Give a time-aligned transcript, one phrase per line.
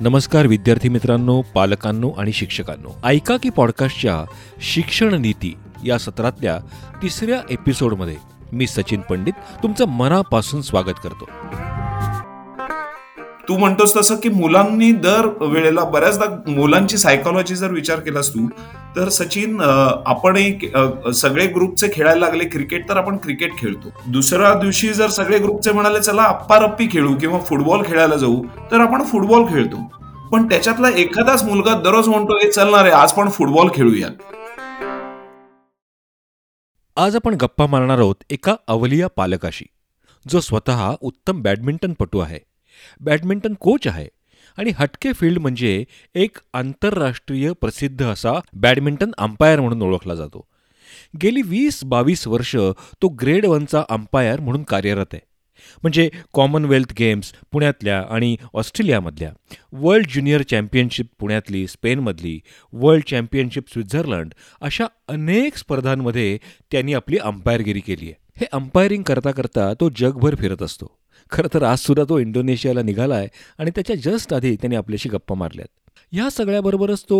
[0.00, 3.00] नमस्कार विद्यार्थी मित्रांनो पालकांनो आणि शिक्षकांनो.
[3.04, 4.24] ऐका की पॉडकास्टच्या
[4.60, 6.58] शिक्षण नीती या सत्रातल्या
[7.02, 8.16] तिसऱ्या एपिसोडमध्ये
[8.52, 9.32] मी सचिन पंडित
[9.62, 11.28] तुमचं मनापासून स्वागत करतो.
[13.48, 18.46] तू म्हणतोस तसं की मुलांनी दर वेळेला बऱ्याचदा मुलांची सायकोलॉजी जर विचार केलास तू
[18.96, 20.36] तर सचिन आपण
[21.14, 23.92] सगळे ग्रुपचे खेळायला लागले क्रिकेट तर आपण क्रिकेट खेळतो.
[24.12, 29.02] दुसऱ्या दिवशी जर सगळे ग्रुपचे म्हणाले चला अप्पारप्पी खेळू किंवा फुटबॉल खेळायला जाऊ तर आपण
[29.02, 29.82] फुटबॉल खेळतो.
[30.32, 34.08] पण त्याच्यातला एखादाच मुलगा दररोज म्हणतो हे चलणार आहे आज पण फुटबॉल खेळूया.
[36.96, 39.64] आज आपण गप्पा मारणार आहोत एका अवलिया पालकाशी
[40.26, 42.38] जो स्वतः उत्तम बॅडमिंटनपटू आहे.
[43.00, 44.08] बॅडमिंटन कोच आहे.
[44.58, 50.46] आणि हटके फील्ड म्हणजे एक आंतरराष्ट्रीय प्रसिद्ध असा बॅडमिंटन अंपायर म्हणून ओळखला जातो.
[51.22, 52.56] गेली वीस बावीस वर्ष
[53.02, 55.26] तो ग्रेड वनचा अंपायर म्हणून कार्यरत आहे.
[55.82, 59.32] म्हणजे कॉमनवेल्थ गेम्स पुण्यातल्या आणि ऑस्ट्रेलियामधल्या
[59.72, 62.40] वर्ल्ड ज्युनियर चॅम्पियनशिप पुण्यातली स्पेनमधली
[62.72, 66.38] वर्ल्ड चॅम्पियनशिप स्वित्झर्लंड अशा अनेक स्पर्धांमध्ये
[66.72, 68.14] त्यांनी आपली अंपायरगिरी केली आहे.
[68.36, 70.98] हे अंपायरिंग करता करता तो जगभर फिरत असतो.
[71.30, 75.68] खरं तर आजसुद्धा तो इंडोनेशियाला निघाला आहे आणि त्याच्या जस्ट आधी त्यांनी आपल्याशी गप्पा मारल्यात.
[76.12, 77.18] ह्या सगळ्याबरोबरच तो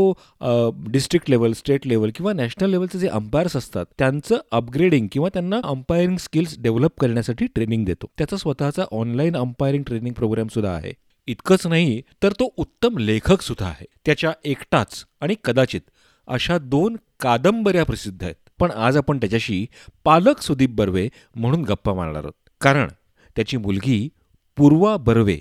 [0.91, 6.17] डिस्ट्रिक्ट लेवल स्टेट लेवल किंवा नॅशनल लेवलचे जे अंपायर्स असतात त्यांचं अपग्रेडिंग किंवा त्यांना अंपायरिंग
[6.17, 8.07] स्किल्स डेव्हलप करण्यासाठी ट्रेनिंग देतो.
[8.19, 10.93] त्याचा स्वतःचा ऑनलाईन अंपायरिंग ट्रेनिंग प्रोग्राम सुद्धा आहे.
[11.29, 13.87] इतकंच नाही तर तो उत्तम लेखक सुद्धा आहे.
[14.07, 15.81] त्याच्या एकटाच आणि कदाचित
[16.29, 18.35] अशा दोन कादंबऱ्या प्रसिद्ध आहेत.
[18.59, 19.65] पण आज आपण त्याच्याशी
[20.05, 22.48] पालक सुदीप बर्वे म्हणून गप्पा मारणार आहोत.
[22.61, 22.89] कारण
[23.37, 24.09] त्याची मुलगी
[24.56, 25.39] पूर्वा बर्वे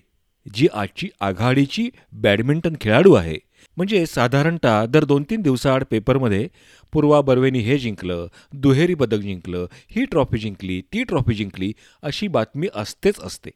[0.54, 3.38] जी आजची आघाडीची बॅडमिंटन खेळाडू आहे.
[3.78, 6.48] म्हणजे साधारणतः दर दोन तीन दिवसाआड पेपरमध्ये
[6.92, 11.74] पूर्वा बर्वेनी हे जिंकलं दुहेरी पदक जिंकलं ही ट्रॉफी जिंकली ती ट्रॉफी जिंकली
[12.04, 13.50] अशी बातमी असतेच असते.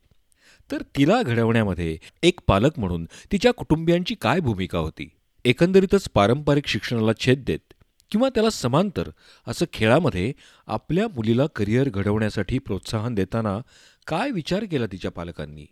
[0.72, 5.10] तर तिला घडवण्यामध्ये एक पालक म्हणून तिच्या कुटुंबियांची काय भूमिका होती?
[5.46, 7.74] एकंदरीतच पारंपरिक शिक्षणाला छेद देत
[8.12, 9.10] किंवा त्याला समांतर
[9.48, 10.34] असं खेळामध्ये
[10.68, 13.60] आपल्या मुलीला करिअर घडवण्यासाठी प्रोत्साहन देताना
[14.10, 15.66] काय विचार केला तिच्या पालकांनी?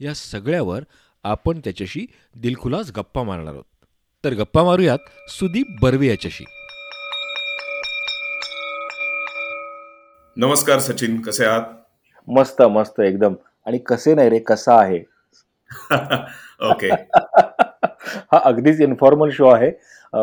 [0.00, 0.82] या सगळ्यावर
[1.24, 2.06] आपण त्याच्याशी
[2.36, 3.64] दिलखुलास गप्पा मारणार आहोत.
[4.24, 6.44] तर गप्पा मारूयात सुदीप बर्वे याच्याशी.
[10.36, 11.62] नमस्कार सचिन कसे आहात?
[12.28, 13.34] मस्त मस्त एकदम.
[13.66, 15.00] आणि कसे नाही रे कसा आहे?
[16.70, 16.88] ओके.
[18.32, 19.72] हा अगदीच इन्फॉर्मल शो आहे.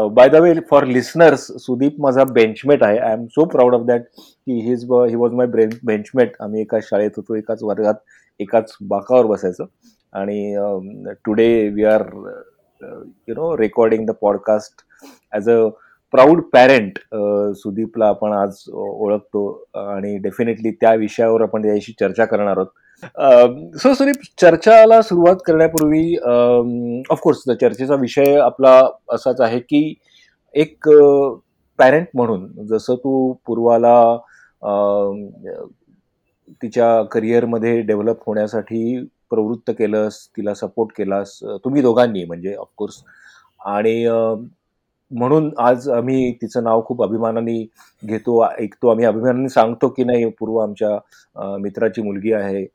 [0.09, 2.99] By the way for listeners Sudeep माझा बेंचमेट आहे.
[2.99, 4.01] I am so proud of that
[4.49, 5.47] की his he was my
[5.83, 7.93] benchmate आम्ही एकाच शाळेत होतो एकाच वर्गात
[8.39, 9.65] एकाच बाकावर बसायचं.
[10.13, 10.55] आणि
[11.25, 12.01] today we are
[13.27, 14.81] you know recording the podcast
[15.33, 15.67] as a
[16.11, 16.99] proud parent
[17.55, 22.67] सुदीपला आपण आज ओळखतो आणि डेफिनेटली त्या विषयावर आपण त्याशी चर्चा करणार आहोत.
[23.03, 29.93] Um, सो सुदीप चर्चाला सुरुवात करण्यापूर्वी um, ऑफकोर्स चर्चेचा विषय आपला असाच आहे की
[30.53, 31.35] एक uh,
[31.77, 34.17] पॅरेंट म्हणून जसं तू पूर्वाला
[36.61, 41.39] तिच्या करिअरमध्ये डेव्हलप होण्यासाठी प्रवृत्त केलंस तिला सपोर्ट केलास.
[41.63, 43.01] तुम्ही दोघांनी म्हणजे ऑफकोर्स
[43.65, 44.05] आणि
[45.11, 47.61] म्हणून आज आम्ही तिचं नाव खूप अभिमानाने
[48.03, 48.87] घेतो ऐकतो.
[48.87, 52.65] आम्ही अभिमानाने सांगतो की नाही पूर्व आमच्या मित्राची मुलगी आहे.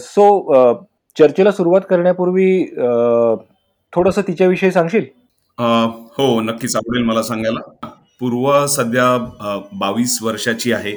[0.00, 0.74] सो
[1.16, 2.64] चर्चेला सुरुवात करण्यापूर्वी
[3.92, 5.04] थोडस तिच्याविषयी सांगशील?
[6.18, 7.60] हो नक्कीच आवडेल मला सांगायला.
[8.20, 9.16] पूर्व सध्या
[9.78, 10.94] बावीस वर्षाची आहे.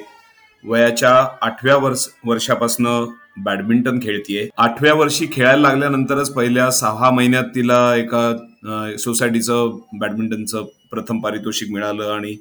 [0.63, 3.05] वयाच्या आठव्या वर्ष वर्षापासनं
[3.43, 4.47] बॅडमिंटन खेळतीये.
[4.57, 12.35] आठव्या वर्षी खेळायला लागल्यानंतरच पहिल्या सहा महिन्यात तिला एका सोसायटीचं बॅडमिंटनचं प्रथम पारितोषिक मिळालं आणि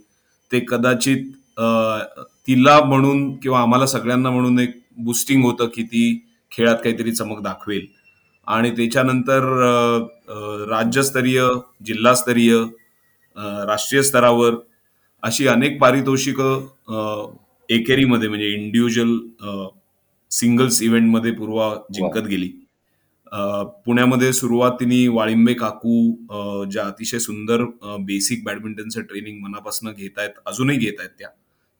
[0.50, 1.24] ते कदाचित
[2.48, 6.04] तिला म्हणून किंवा आम्हाला सगळ्यांना म्हणून एक बुस्टिंग होतं की ती
[6.52, 7.86] खेळात काहीतरी चमक दाखवेल.
[8.46, 9.42] आणि त्याच्यानंतर
[10.70, 11.42] राज्यस्तरीय
[11.86, 12.54] जिल्हास्तरीय
[13.66, 14.54] राष्ट्रीय स्तरावर
[15.22, 17.34] अशी अनेक पारितोषिकं
[17.68, 19.18] एकेरीमध्ये म्हणजे इंडिव्हिज्युअल
[20.30, 22.48] सिंगल्स इव्हेंटमध्ये पूर्वा जिंकत गेली.
[23.86, 27.64] पुण्यामध्ये सुरुवातीने वाळिंबे काकू ज्या अतिशय सुंदर
[28.00, 31.28] बेसिक बॅडमिंटनचं ट्रेनिंग मनापासून घेत आहेत अजूनही घेत आहेत त्या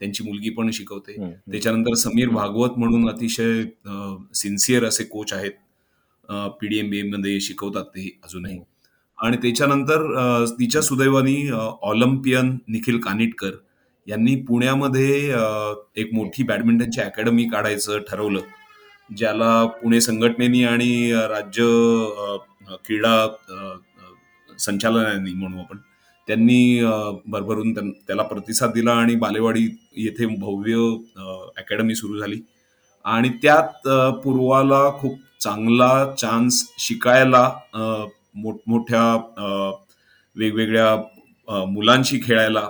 [0.00, 1.17] त्यांची मुलगी पण शिकवते.
[1.50, 3.62] त्याच्यानंतर समीर भागवत म्हणून अतिशय
[4.34, 5.52] सिन्सिअर असे कोच आहेत.
[6.61, 8.58] पीडीएमबीए मध्ये शिकवतात ते अजूनही.
[9.19, 11.37] आणि त्याच्यानंतर तिच्या सुदैवानी
[11.82, 13.50] ऑलिम्पियन निखिल कानिटकर
[14.06, 15.35] यांनी पुण्यामध्ये
[15.97, 18.41] एक मोठी बॅडमिंटनची अकॅडमी काढायचं ठरवलं
[19.17, 21.65] ज्याला पुणे संघटनेनी आणि राज्य
[22.85, 23.26] क्रीडा
[24.59, 25.79] संचालनाने म्हणू आपण
[26.29, 26.81] त्यांनी
[27.26, 29.67] भरभरून त्याला प्रतिसाद दिला आणि बालेवाडी
[29.97, 30.75] येथे भव्य
[31.59, 32.41] अकॅडमी सुरू झाली.
[33.05, 33.88] आणि त्यात
[34.25, 37.43] पूर्वाला खूप चांगला चान्स शिकायला
[38.38, 39.02] मोठमोठ्या
[40.37, 42.69] वेगवेगळ्या मुलांशी खेळायला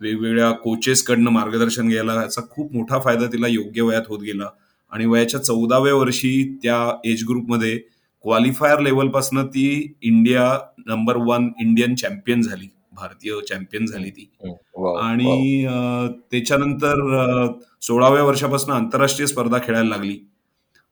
[0.00, 4.48] वेगवेगळ्या कोचेसकडनं मार्गदर्शन घ्यायला याचा खूप मोठा फायदा तिला योग्य वयात होत गेला.
[4.92, 7.76] आणि वयाच्या चौदाव्या वर्षी त्या एज ग्रुपमध्ये
[8.24, 12.68] क्वालिफायर लेवलपासून ती India number one Indian champion झाली.
[12.92, 14.30] भारतीय चॅम्पियन झाली ती.
[15.00, 15.66] आणि
[16.30, 17.46] त्याच्यानंतर
[17.82, 20.18] सोळाव्या वर्षापासून आंतरराष्ट्रीय स्पर्धा खेळायला लागली.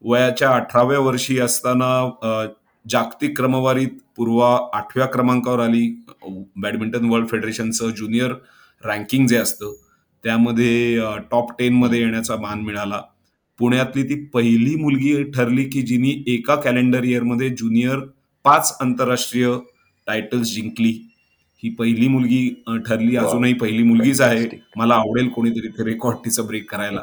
[0.04, 1.94] वयाच्या अठराव्या वर्षी असताना
[2.87, 5.88] जागतिक क्रमवारीत पूर्वा आठव्या क्रमांकावर आली
[6.56, 8.32] बॅडमिंटन वर्ल्ड फेडरेशनचं ज्युनियर
[8.84, 9.73] रँकिंग जे असतं
[10.25, 11.00] त्यामध्ये
[11.31, 13.00] टॉप टेन मध्ये येण्याचा मान मिळाला
[13.58, 17.99] पुण्यातली ती पहिली मुलगी ठरली की जिनी एका कॅलेंडर इयरमध्ये ज्युनियर
[18.44, 19.49] पाच आंतरराष्ट्रीय
[20.06, 20.90] टायटल्स जिंकली
[21.62, 22.49] ही पहिली मुलगी
[22.87, 23.17] ठरली.
[23.17, 24.38] अजूनही पहिली मुलगीच आहे.
[24.76, 27.00] मला आवडेल कोणीतरी ते रेकॉर्ड तिचं ब्रेक करायला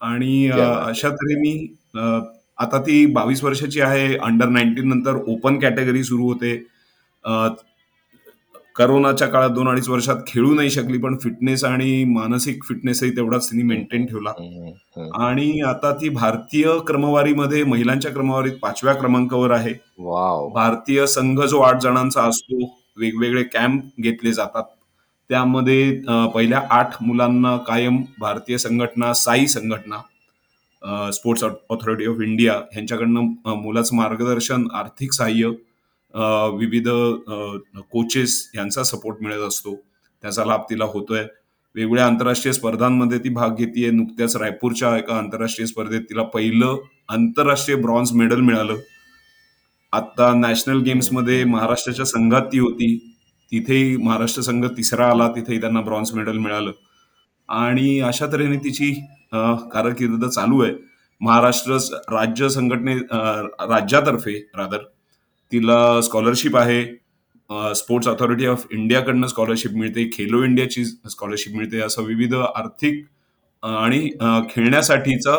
[0.00, 0.48] आणि.
[0.86, 1.52] अशा तऱ्हेने
[1.94, 2.18] अ,
[2.58, 6.56] आता ती बावीस वर्षाची आहे अंडर नाईन्टीन नंतर ओपन कॅटेगरी सुरू होते.
[8.76, 13.62] करोनाच्या काळात दोन अडीच वर्षात खेळू नाही शकली पण फिटनेस आणि मानसिक फिटनेसही तेवढाच तिने
[13.64, 14.30] मेंटेन ठेवला.
[15.24, 19.72] आणि आता ती भारतीय क्रमवारीमध्ये महिलांच्या क्रमवारीत पाचव्या क्रमांकावर आहे.
[20.54, 22.64] भारतीय संघ जो आठ जणांचा असतो
[22.98, 24.64] वेगवेगळे कॅम्प घेतले जातात.
[25.30, 26.00] त्यामध्ये
[26.34, 30.00] पहिल्या आठ मुलांना कायम भारतीय संघटना साई संघटना
[31.14, 35.48] स्पोर्ट्स ऑथॉरिटी ऑफ इंडिया ह्यांच्याकडनं मुलाचं मार्गदर्शन आर्थिक सहाय्य
[36.58, 36.88] विविध
[37.92, 39.74] कोचेस यांचा सपोर्ट मिळत असतो.
[40.22, 41.24] त्याचा लाभ तिला होतोय.
[41.74, 46.76] वेगवेगळ्या आंतरराष्ट्रीय स्पर्धांमध्ये ती भाग घेते नुकत्याच रायपूरच्या एका आंतरराष्ट्रीय स्पर्धेत तिला पहिलं
[47.08, 48.76] आंतरराष्ट्रीय ब्रॉन्झ मेडल मिळालं.
[49.92, 52.96] आता नॅशनल गेम्समध्ये महाराष्ट्राच्या संघात ती होती.
[53.52, 55.28] तिथेही महाराष्ट्र संघ तिसरा आला.
[55.36, 56.70] तिथेही त्यांना ब्रॉन्झ मेडल मिळालं.
[57.48, 58.92] आणि अशा तऱ्हेने तिची
[59.32, 60.72] कारकीर्द चालू आहे.
[61.20, 61.76] महाराष्ट्र
[62.12, 62.94] राज्य संघटने
[63.70, 64.82] राज्यातर्फे रादर
[65.52, 66.84] तिला स्कॉलरशिप आहे.
[67.76, 70.08] स्पोर्ट्स ऑथॉरिटी ऑफ इंडियाकडनं स्कॉलरशिप मिळते.
[70.12, 71.80] खेलो इंडियाची स्कॉलरशिप मिळते.
[71.82, 73.04] असं विविध आर्थिक
[73.62, 74.08] आणि
[74.50, 75.36] खेळण्यासाठीचा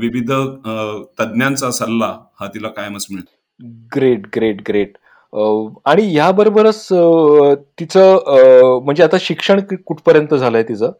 [0.00, 3.32] विविध तज्ञांचा तज्ज्ञांचा सल्ला हा तिला कायमच मिळतो.
[3.94, 4.96] ग्रेट ग्रेट ग्रेट
[5.86, 6.86] आणि याबरोबरच
[7.78, 10.92] तिचं म्हणजे आता शिक्षण कुठपर्यंत झालंय तिचं?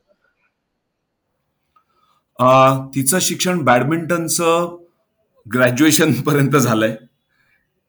[2.39, 4.77] तिचं शिक्षण बॅडमिंटनचं
[5.47, 6.95] ग्रॅज्युएशन पर्यंत झालंय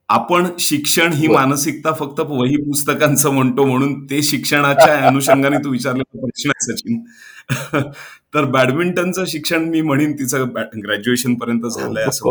[0.10, 1.28] आपण शिक्षण ही.
[1.28, 7.04] मानसिकता फक्त वही पुस्तकांचं म्हणतो म्हणून ते शिक्षणाच्या अनुषंगाने तू विचारलेला प्रश्न आहे सचिन
[8.34, 10.46] तर बॅडमिंटनचं शिक्षण मी म्हणेन तिचं
[10.84, 12.30] ग्रॅज्युएशन पर्यंत झालंय असं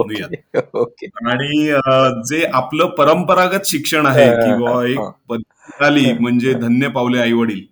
[0.74, 1.66] ओके आणि
[2.28, 4.98] जे आपलं परंपरागत शिक्षण आहे किंवा एक.
[5.28, 6.52] पद्धत आली म्हणजे.
[6.52, 7.64] धन्य पावले आई वडील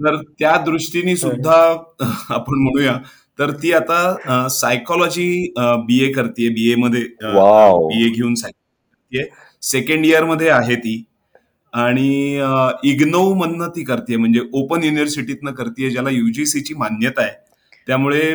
[0.00, 1.54] तर त्या दृष्टीने सुद्धा
[2.28, 2.96] आपण म्हणूया
[3.38, 7.02] तर ती आता सायकोलॉजी बी ए करते बी ए मध्ये.
[7.22, 9.28] बी ए घेऊन सायकोलॉजी
[9.62, 11.04] सेकंड इयरमध्ये आहे ती.
[11.72, 12.40] आणि
[12.90, 17.32] इग्नो मधनं ती करते म्हणजे ओपन युनिव्हर्सिटीतनं करते ज्याला युजीसीची मान्यता आहे.
[17.86, 18.34] त्यामुळे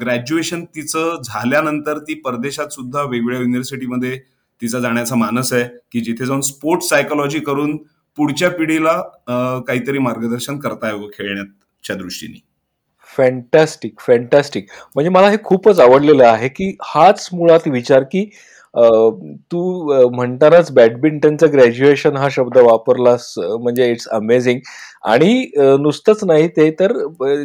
[0.00, 4.18] ग्रॅज्युएशन तिचं झाल्यानंतर ती परदेशात सुद्धा वेगवेगळ्या युनिव्हर्सिटीमध्ये
[4.62, 7.76] तिचा जाण्याचा मानस आहे की जिथे जाऊन स्पोर्ट्स सायकोलॉजी करून
[8.18, 9.00] पुढच्या पिढीला
[9.66, 12.38] काहीतरी मार्गदर्शन करता यावं खेळण्याच्या दृष्टीने.
[13.16, 18.24] फॅन्टॅस्टिक फॅन्टॅस्टिक म्हणजे मला हे खूपच आवडलेलं आहे की हाच मुळात विचार की
[19.52, 24.58] तू म्हणतानाच बॅडमिंटनचं ग्रॅज्युएशन हा शब्द वापरलास म्हणजे इट्स अमेझिंग
[25.04, 26.92] आणि नुसतंच नाही ते तर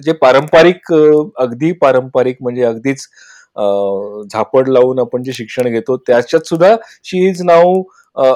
[0.03, 3.07] जे पारंपरिक अगदी पारंपरिक म्हणजे अगदीच
[3.55, 7.81] झापड लावून आपण जे शिक्षण घेतो त्याच्यात सुद्धा she is now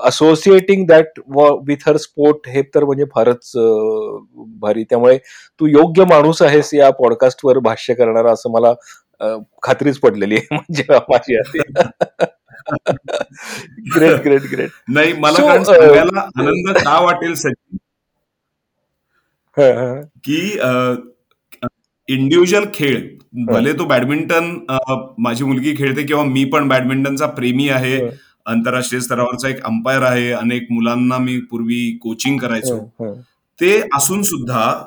[0.06, 1.20] associating that
[1.68, 3.52] with her sport हे तर म्हणजे फारच
[4.60, 4.84] भारी.
[4.84, 5.18] त्यामुळे
[5.60, 8.74] तू योग्य माणूस आहेस या पॉडकास्टवर भाष्य करणारा असं मला
[9.64, 10.56] खात्रीच पडलेली आहे.
[10.56, 11.38] म्हणजे माझी
[13.96, 17.78] ग्रेट ग्रेट ग्रेट नाही मला आनंद का वाटेल सचिन?
[20.24, 20.58] की
[22.10, 23.02] इंडिव्हिज्युअल खेळ
[23.46, 24.58] भले तो बॅडमिंटन
[25.18, 28.00] माझी मुलगी खेळते किंवा मी पण बॅडमिंटनचा प्रेमी आहे
[28.46, 32.78] आंतरराष्ट्रीय स्तरावरचा एक अंपायर आहे अनेक मुलांना मी पूर्वी कोचिंग करायचो.
[33.60, 34.84] ते असून सुद्धा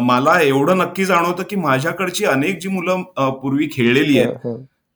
[0.00, 3.02] मला एवढं नक्की जाणवतं की माझ्याकडची अनेक जी मुलं
[3.42, 4.46] पूर्वी खेळलेली आहेत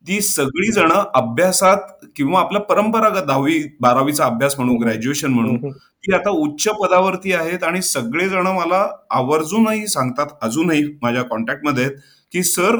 [0.06, 6.30] ती सगळी जण अभ्यासात किंवा आपल्या परंपरागत दहावी बारावीचा अभ्यास म्हणू ग्रॅज्युएशन म्हणू ती आता
[6.30, 11.96] उच्च पदावरती आहेत आणि सगळे जण मला आवर्जूनही सांगतात अजूनही माझ्या कॉन्टॅक्टमध्ये आहेत
[12.32, 12.76] की सर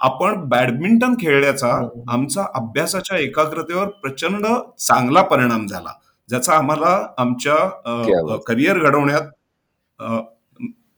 [0.00, 2.10] आपण बॅडमिंटन खेळण्याचा हम्म.
[2.10, 4.46] आमचा अभ्यासाच्या एकाग्रतेवर प्रचंड
[4.78, 5.92] चांगला परिणाम झाला
[6.28, 8.36] ज्याचा आम्हाला आमच्या.
[8.46, 9.22] करिअर घडवण्यात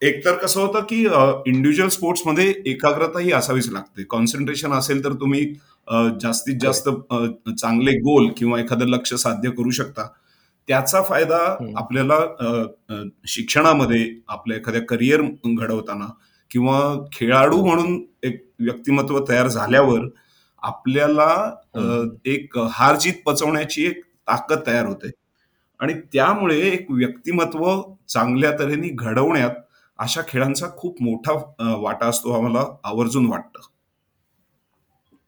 [0.05, 4.05] एकतर कसं होतं की इंडिव्हिज्युअल स्पोर्ट्समध्ये एकाग्रता ही असावीच लागते.
[4.05, 5.45] कॉन्सन्ट्रेशन असेल तर तुम्ही
[6.21, 6.89] जास्तीत जास्त
[7.51, 10.07] चांगले गोल किंवा एखादं लक्ष साध्य करू शकता.
[10.69, 11.39] त्याचा फायदा
[11.77, 12.19] आपल्याला
[13.29, 16.07] शिक्षणामध्ये आपल्या एखाद्या करिअर घडवताना
[16.51, 16.81] किंवा
[17.13, 20.07] खेळाडू म्हणून एक व्यक्तिमत्व तयार झाल्यावर
[20.63, 21.31] आपल्याला
[22.27, 25.11] एक हार जीत पचवण्याची एक ताकद तयार होते.
[25.81, 29.51] आणि त्यामुळे एक व्यक्तिमत्व चांगल्या तऱ्हेने घडवण्यात
[29.99, 31.33] अशा खेळांचा खूप मोठा
[31.81, 33.61] वाटा असतो आम्हाला आवर्जून वाटतं.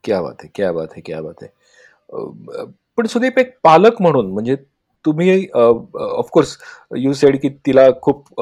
[0.04, 2.64] क्या बात आहे क्या बात आहे क्या बात आहे
[2.98, 4.54] पण सुदीप एक पालक म्हणून म्हणजे
[5.04, 6.56] तुम्ही ऑफकोर्स
[6.96, 8.40] यू सेड की तिला खूप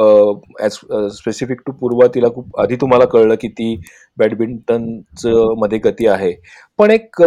[1.13, 3.75] स्पेसिफिक टू पूर्वा तिला खूप आधी तुम्हाला कळलं की ती
[4.19, 6.33] बॅडमिंटनचं मध्ये गती आहे.
[6.79, 7.23] पण एक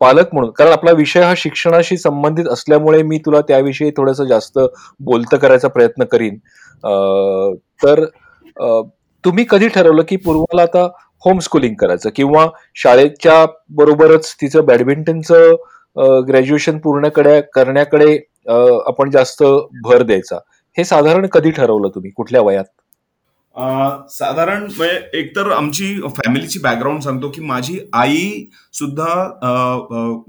[0.00, 4.58] पालक म्हणून कारण आपला विषय हा शिक्षणाशी संबंधित असल्यामुळे मी तुला त्याविषयी थोडंसं जास्त
[5.00, 6.38] बोलतं करायचा प्रयत्न करीन.
[7.84, 8.04] तर
[9.24, 10.82] तुम्ही कधी ठरवलं की पूर्वाला आता
[11.24, 12.10] होम स्कूलिंग करायचं?
[12.16, 12.46] किंवा
[12.82, 13.44] शाळेच्या
[13.76, 15.54] बरोबरच तिचं बॅडमिंटनचं
[16.28, 18.16] ग्रॅज्युएशन पूर्ण करण्याकडे
[18.86, 19.42] आपण जास्त
[19.84, 20.38] भर द्यायचा.
[20.76, 22.10] हे साधारण कधी ठरवलं तुम्ही?
[22.16, 22.64] कुठल्या वयात?
[24.10, 28.44] साधारण म्हणजे एकतर आमची फॅमिलीची बॅकग्राऊंड सांगतो की माझी आई
[28.74, 29.14] सुद्धा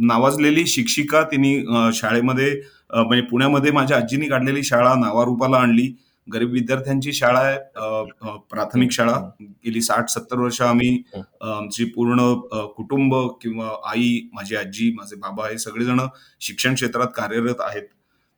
[0.08, 1.53] नावाजलेली शिक्षिका तिने
[2.00, 2.50] शाळेमध्ये
[2.94, 5.94] म्हणजे पुण्यामध्ये माझ्या आजीनी काढलेली शाळा नावारूपाला आणली.
[6.27, 9.18] गरीब विद्यार्थ्यांची शाळा आहे प्राथमिक शाळा.
[9.65, 12.34] गेली साठ सत्तर वर्ष आम्ही आमची पूर्ण
[12.75, 16.00] कुटुंब किंवा आई माझी आजी माझे बाबा हे सगळेजण
[16.42, 17.88] शिक्षण क्षेत्रात कार्यरत आहेत.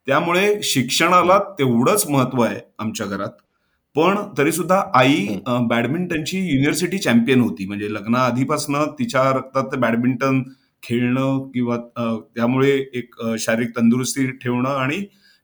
[0.08, 3.30] त्यामुळे शिक्षणाला तेवढंच महत्त्व आहे आमच्या घरात.
[3.96, 5.26] पण तरी सुद्धा आई
[5.70, 7.66] बॅडमिंटनची युनिव्हर्सिटी चॅम्पियन होती.
[7.66, 10.42] म्हणजे लग्नाआधीपासून तिच्या रक्तात बॅडमिंटन
[10.84, 11.78] खेळणं किंवा
[12.36, 14.98] त्यामुळे एक शारीरिक तंदुरुस्ती ठेवणं आणि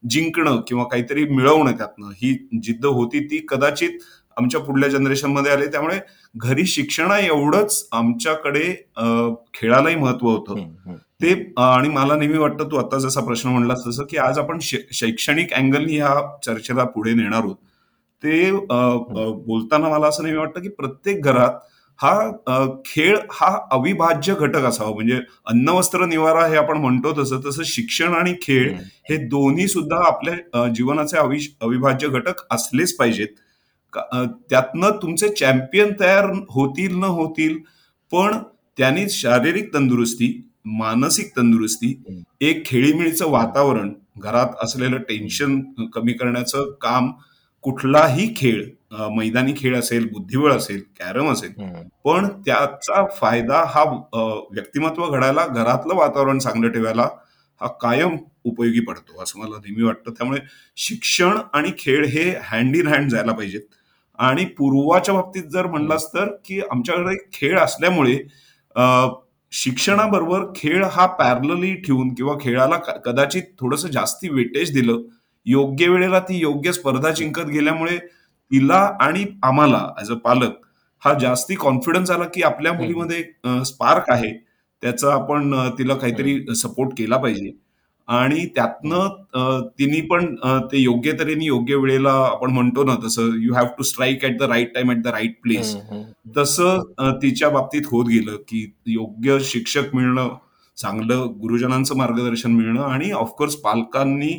[0.04, 2.10] जिंकणं किंवा काहीतरी मिळवणं त्यातनं.
[2.16, 4.00] ही जिद्द होती ती कदाचित
[4.38, 5.66] आमच्या पुढल्या जनरेशनमध्ये आले.
[5.68, 6.00] त्यामुळे
[6.36, 8.72] घरी शिक्षणा एवढंच आमच्याकडे
[9.54, 10.94] खेळालाही महत्त्व होतं.
[11.22, 15.54] ते आणि मला नेहमी वाटतं तू आता जसा प्रश्न म्हणलास तसं की आज आपण शैक्षणिक
[15.54, 16.16] अँगलनी ह्या
[16.46, 17.56] चर्चेला पुढे नेणार आहोत.
[18.24, 21.60] ते बोलताना मला असं नेहमी वाटतं की प्रत्येक घरात
[22.02, 24.94] हा खेळ हा अविभाज्य घटक असावा.
[24.94, 28.72] म्हणजे अन्न वस्त्र निवारा हे आपण म्हणतो तसं तसं शिक्षण आणि खेळ
[29.10, 33.28] हे दोन्ही सुद्धा आपल्या जीवनाचे अविभाज्य घटक असलेच पाहिजेत.
[34.50, 37.58] त्यातनं तुमचे चॅम्पियन तयार होतील न होतील
[38.12, 38.38] पण
[38.78, 40.32] त्यांनी शारीरिक तंदुरुस्ती
[40.80, 41.94] मानसिक तंदुरुस्ती
[42.42, 45.60] एक खेळीमेळीचं वातावरण घरात असलेलं टेन्शन
[45.94, 47.12] कमी करण्याचं काम
[47.64, 48.64] कुठलाही खेळ
[49.12, 51.52] मैदानी खेळ असेल बुद्धिबळ असेल कॅरम असेल
[52.06, 53.84] पण त्याचा फायदा हा
[54.52, 57.08] व्यक्तिमत्व घडायला घरातलं वातावरण चांगलं ठेवायला
[57.62, 60.12] हा कायम उपयोगी पडतो असं मला नेहमी वाटतं.
[60.12, 60.40] त्यामुळे
[60.78, 63.62] शिक्षण आणि खेळ हे हँड इन हँड जायला पाहिजेत.
[64.20, 68.18] आणि पूर्वाच्या बाबतीत जर म्हणलास तर की आमच्याकडे खेळ असल्यामुळे
[69.54, 75.02] शिक्षणाबरोबर खेळ हा पॅरलली ठेवून किंवा खेळाला कदाचित थोडस जास्ती वेटेज दिलं
[75.46, 80.54] योग्य वेळेला ती योग्य स्पर्धा जिंकत गेल्यामुळे तिला आणि आम्हाला ऍज अ पालक
[81.04, 83.24] हा जास्ती कॉन्फिडन्स आला की आपल्या मुलीमध्ये
[83.66, 84.32] स्पार्क आहे.
[84.84, 87.52] त्याचा आपण तिला काहीतरी सपोर्ट केला पाहिजे.
[88.08, 90.26] आणि त्यातनं तिने पण
[90.72, 94.44] ते योग्य तऱ्हेने योग्य वेळेला आपण म्हणतो ना तसं you have to strike at the
[94.44, 95.76] right time at the right place
[96.38, 100.30] तसं तिच्या बाबतीत होत गेलं की योग्य शिक्षक मिळणं
[100.78, 104.32] चांगलं गुरुजनांचं मार्गदर्शन मिळणं आणि ऑफकोर्स पालकांनी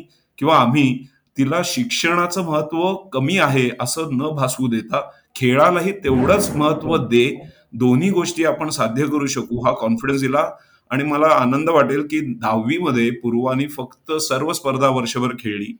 [0.43, 1.05] किंवा आम्ही
[1.37, 4.99] तिला शिक्षणाचं महत्त्व कमी आहे असं न भासवू देता
[5.35, 7.23] खेळालाही तेवढंच महत्त्व दे
[7.73, 10.43] दोन्ही गोष्टी आपण साध्य करू शकू हा कॉन्फिडन्स दिला.
[10.91, 15.71] आणि मला आनंद वाटेल की दहावीमध्ये पूर्वानी फक्त सर्व स्पर्धा वर्षभर खेळली.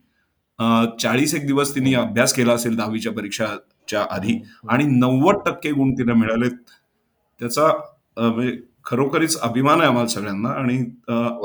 [1.01, 4.39] चाळीस एक दिवस तिने अभ्यास केला असेल दहावीच्या परीक्षाच्या आधी
[4.70, 7.67] आणि नव्वद टक्के गुण तिला मिळाले त्याचा
[8.17, 8.55] म्हणजे
[8.86, 10.77] खरोखरीच अभिमान आहे आम्हाला सगळ्यांना आणि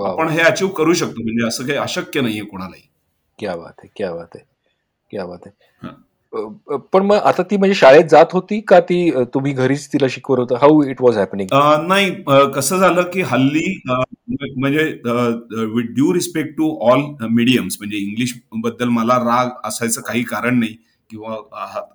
[0.06, 1.22] आपण हे अचीव करू शकतो.
[1.22, 2.82] म्हणजे असं काही अशक्य नाहीये कोणालाही.
[3.38, 4.44] क्या बात आहे क्या बात आहे
[5.10, 5.96] क्या बात आहे
[6.92, 10.56] पण मग आता ती म्हणजे शाळेत जात होती का ती तुम्ही घरीच तिला शिकवत होता?
[10.60, 11.54] हाऊ इट वॉज हॅपनिंग
[11.86, 12.10] नाही
[12.54, 14.84] कसं झालं की हल्ली म्हणजे
[15.66, 20.76] with due respect to all mediums म्हणजे इंग्लिशबद्दल मला राग असायचं काही कारण नाही.
[21.10, 21.36] किंवा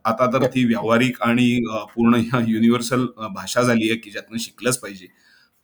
[0.06, 1.48] आता तर ती व्यावहारिक आणि
[1.96, 5.08] पूर्ण युनिव्हर्सल भाषा झाली आहे की ज्यातनं शिकलंच पाहिजे.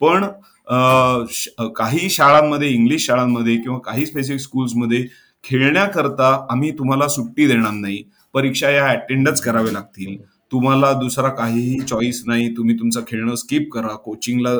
[0.02, 0.26] पण
[1.76, 5.02] काही शाळांमध्ये इंग्लिश शाळांमध्ये किंवा काही स्पेसिफिक स्कूल्समध्ये
[5.44, 8.04] खेळण्याकरता आम्ही तुम्हाला सुट्टी देणार नाही.
[8.34, 10.18] परीक्षा या अटेंडच करावे लागतील.
[10.52, 12.50] तुम्हाला दुसरा काहीही चॉईस नाही.
[12.58, 13.96] तुम्ही तुमचं खेळणं स्किप करा.
[14.06, 14.52] कोचिंगला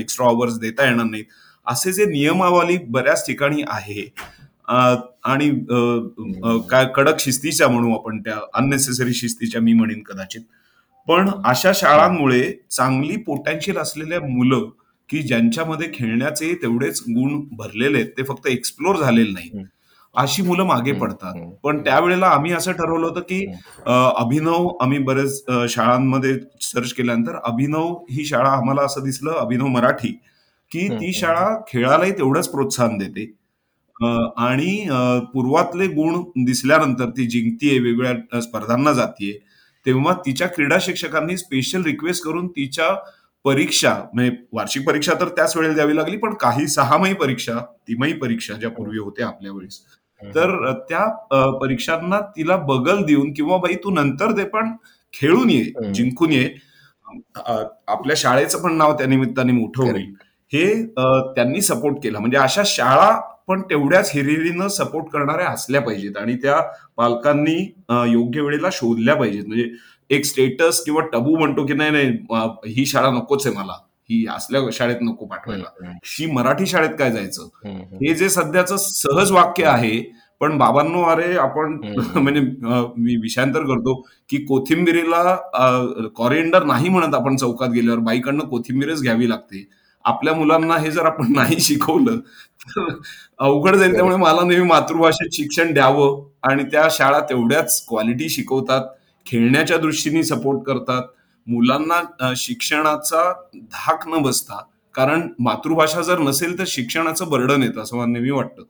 [0.00, 1.24] एक्स्ट्रा आवर्स देता येणार नाहीत.
[1.66, 4.02] असे जे नियमावली बऱ्याच ठिकाणी आहे.
[5.24, 5.50] आणि
[6.70, 10.40] काय कडक शिस्तीच्या म्हणू आपण त्या अननेसेसरी शिस्तीच्या मी म्हणेन कदाचित.
[11.08, 14.68] पण अशा शाळांमुळे चांगली पोटॅन्शियल असलेल्या मुलं
[15.08, 19.64] की ज्यांच्यामध्ये खेळण्याचे तेवढेच गुण भरलेले आहेत ते फक्त एक्सप्लोर झालेले नाही
[20.16, 21.34] अशी मुलं मागे पडतात.
[21.64, 23.44] पण त्यावेळेला आम्ही असं ठरवलं होतं की
[23.86, 30.12] अभिनव आम्ही बरेच शाळांमध्ये सर्च केल्यानंतर अभिनव ही शाळा आम्हाला असं दिसलं अभिनव मराठी
[30.72, 33.32] की ती शाळा खेळालाही तेवढंच प्रोत्साहन देते.
[33.96, 34.86] आणि
[35.32, 39.38] पूर्वातले गुण दिसल्यानंतर ती जिंकतीये वेगवेगळ्या स्पर्धांना जातीये
[39.86, 42.88] तेव्हा तिच्या क्रीडा शिक्षकांनी स्पेशल रिक्वेस्ट करून तिच्या
[43.44, 47.58] परीक्षा म्हणजे वार्षिक परीक्षा तर त्याच वेळेला द्यावी लागली पण काही सहामाही परीक्षा
[47.88, 49.80] तिमाही परीक्षा ज्या पूर्वी होत्या आपल्या वेळेस
[50.20, 51.04] तर त्या
[51.60, 54.72] परीक्षांना तिला बगल देऊन किंवा बाई तू नंतर दे पण
[55.14, 56.48] खेळून ये जिंकून ये.
[57.88, 60.12] आपल्या शाळेचं पण नाव त्या निमित्ताने मोठं होईल.
[60.52, 60.64] हे
[61.34, 62.18] त्यांनी सपोर्ट केला.
[62.18, 63.10] म्हणजे अशा शाळा
[63.48, 66.60] पण तेवढ्याच हिरिरीनं सपोर्ट करणाऱ्या असल्या पाहिजेत आणि त्या
[66.96, 67.56] पालकांनी
[68.12, 69.44] योग्य वेळेला शोधल्या पाहिजेत.
[69.46, 69.68] म्हणजे
[70.10, 73.76] एक स्टेटस किंवा टबू म्हणतो की नाही नाही ही शाळा नकोच आहे मला.
[74.10, 75.64] ही असल्या शाळेत नको पाठवायला.
[76.08, 77.48] ही मराठी शाळेत काय जायचं?
[78.02, 80.00] हे जे सध्याचं सहज वाक्य आहे
[80.40, 81.72] पण बाबांनो अरे आपण
[82.16, 82.40] म्हणजे
[82.96, 83.94] मी विषयांतर करतो
[84.30, 85.36] की कोथिंबिरीला
[86.16, 89.64] कॉरिएंडर नाही म्हणत आपण चौकात गेल्यावर बाईकडनं कोथिंबीरच घ्यावी लागते.
[90.04, 92.18] आपल्या मुलांना हे जर आपण नाही शिकवलं
[92.66, 92.88] तर
[93.38, 93.94] अवघड जाईल.
[93.94, 98.82] त्यामुळे मला नेहमी मातृभाषेत शिक्षण द्यावं आणि त्या शाळा तेवढ्याच क्वालिटी शिकवतात
[99.26, 101.02] खेळण्याच्या दृष्टीने सपोर्ट करतात
[101.46, 104.62] मुलांना शिक्षणाचा धाक न बसता
[104.94, 108.62] कारण मातृभाषा जर नसेल तर शिक्षणाचं बर्डन येतं असं मला नेहमी वाटतं.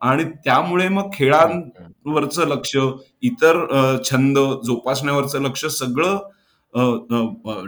[0.00, 2.76] आणि त्यामुळे मग खेळांवरचं लक्ष
[3.22, 3.64] इतर
[4.04, 6.18] छंद जोपासण्यावरचं लक्ष सगळं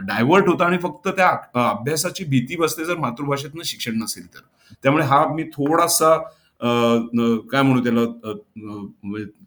[0.07, 1.29] डायव्हर्ट होतं आणि फक्त त्या
[1.69, 4.39] अभ्यासाची भीती बसते जर मातृभाषेतनं शिक्षण नसेल तर.
[4.83, 6.15] त्यामुळे हा मी थोडासा
[6.61, 8.01] काय म्हणू त्याला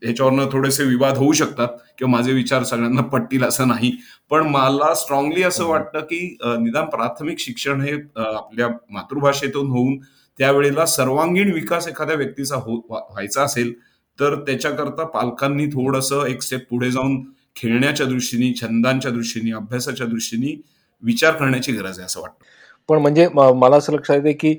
[0.02, 3.90] ह्याच्यावरनं थोडेसे विवाद होऊ शकतात किंवा माझे विचार सगळ्यांना पटतील असं नाही.
[4.30, 6.20] पण मला स्ट्रॉंगली असं वाटतं की
[6.60, 9.98] निदान प्राथमिक शिक्षण हे आपल्या मातृभाषेतून होऊन
[10.38, 13.72] त्यावेळेला सर्वांगीण विकास एखाद्या व्यक्तीचा हो व्हायचा असेल
[14.18, 17.20] तर त्याच्याकरता पालकांनी थोडंसं एक स्टेप पुढे जाऊन
[17.56, 20.54] खेळण्याच्या दृष्टीने छंदांच्या दृष्टीने अभ्यासाच्या दृष्टीने
[21.02, 22.44] विचार करण्याची गरज आहे असं वाटतं.
[22.88, 24.52] पण म्हणजे मला असं लक्षात येते की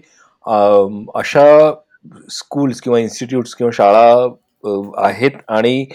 [1.15, 1.71] अशा
[2.31, 4.27] स्कूल्स किंवा इन्स्टिट्यूट्स किंवा शाळा
[5.05, 5.85] आहेत आणि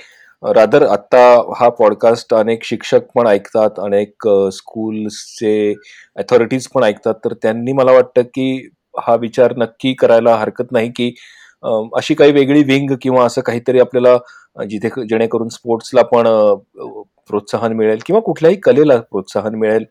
[0.43, 1.19] रादर आत्ता
[1.57, 5.75] हा पॉडकास्ट अनेक शिक्षक पण ऐकतात अनेक स्कूल्सचे
[6.17, 7.15] अथॉरिटीज पण ऐकतात.
[7.25, 8.69] तर त्यांनी मला वाटतं की
[9.01, 11.15] हा विचार नक्की करायला हरकत नाही की
[11.97, 14.17] अशी काही वेगळी विंग किंवा असं काहीतरी आपल्याला
[14.65, 16.25] जिथे जेणेकरून स्पोर्ट्सला पण
[17.29, 19.85] प्रोत्साहन मिळेल किंवा कुठल्याही कलेला प्रोत्साहन मिळेल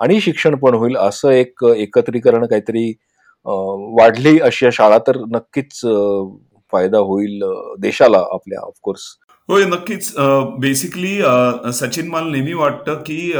[0.00, 2.94] आणि शिक्षण पण होईल असं एक एकत्रीकरण काहीतरी
[3.48, 5.80] वाढली अशी शाळा तर नक्कीच
[6.72, 7.42] फायदा होईल
[7.80, 9.02] देशाला आपल्या ऑफकोर्स
[9.48, 10.12] होय नक्कीच.
[10.60, 11.18] बेसिकली
[11.72, 13.32] सचिन माल नेहमी वाटतं की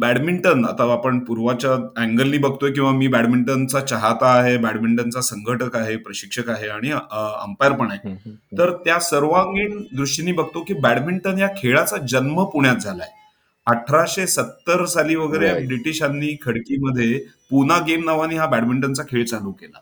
[0.00, 6.50] बॅडमिंटन आता आपण पूर्वाच्या अँगलनी बघतोय किंवा मी बॅडमिंटनचा चाहता आहे बॅडमिंटनचा संघटक आहे प्रशिक्षक
[6.50, 8.14] आहे आणि अंपायर पण आहे.
[8.58, 13.08] तर त्या सर्वांगीण दृष्टीने बघतो की बॅडमिंटन या खेळाचा जन्म पुण्यात झालाय.
[13.70, 17.18] अठराशे सत्तर साली वगैरे ब्रिटिशांनी खडकीमध्ये
[17.50, 19.80] पुना गेम नावाने हा बॅडमिंटनचा खेळ चालू केला.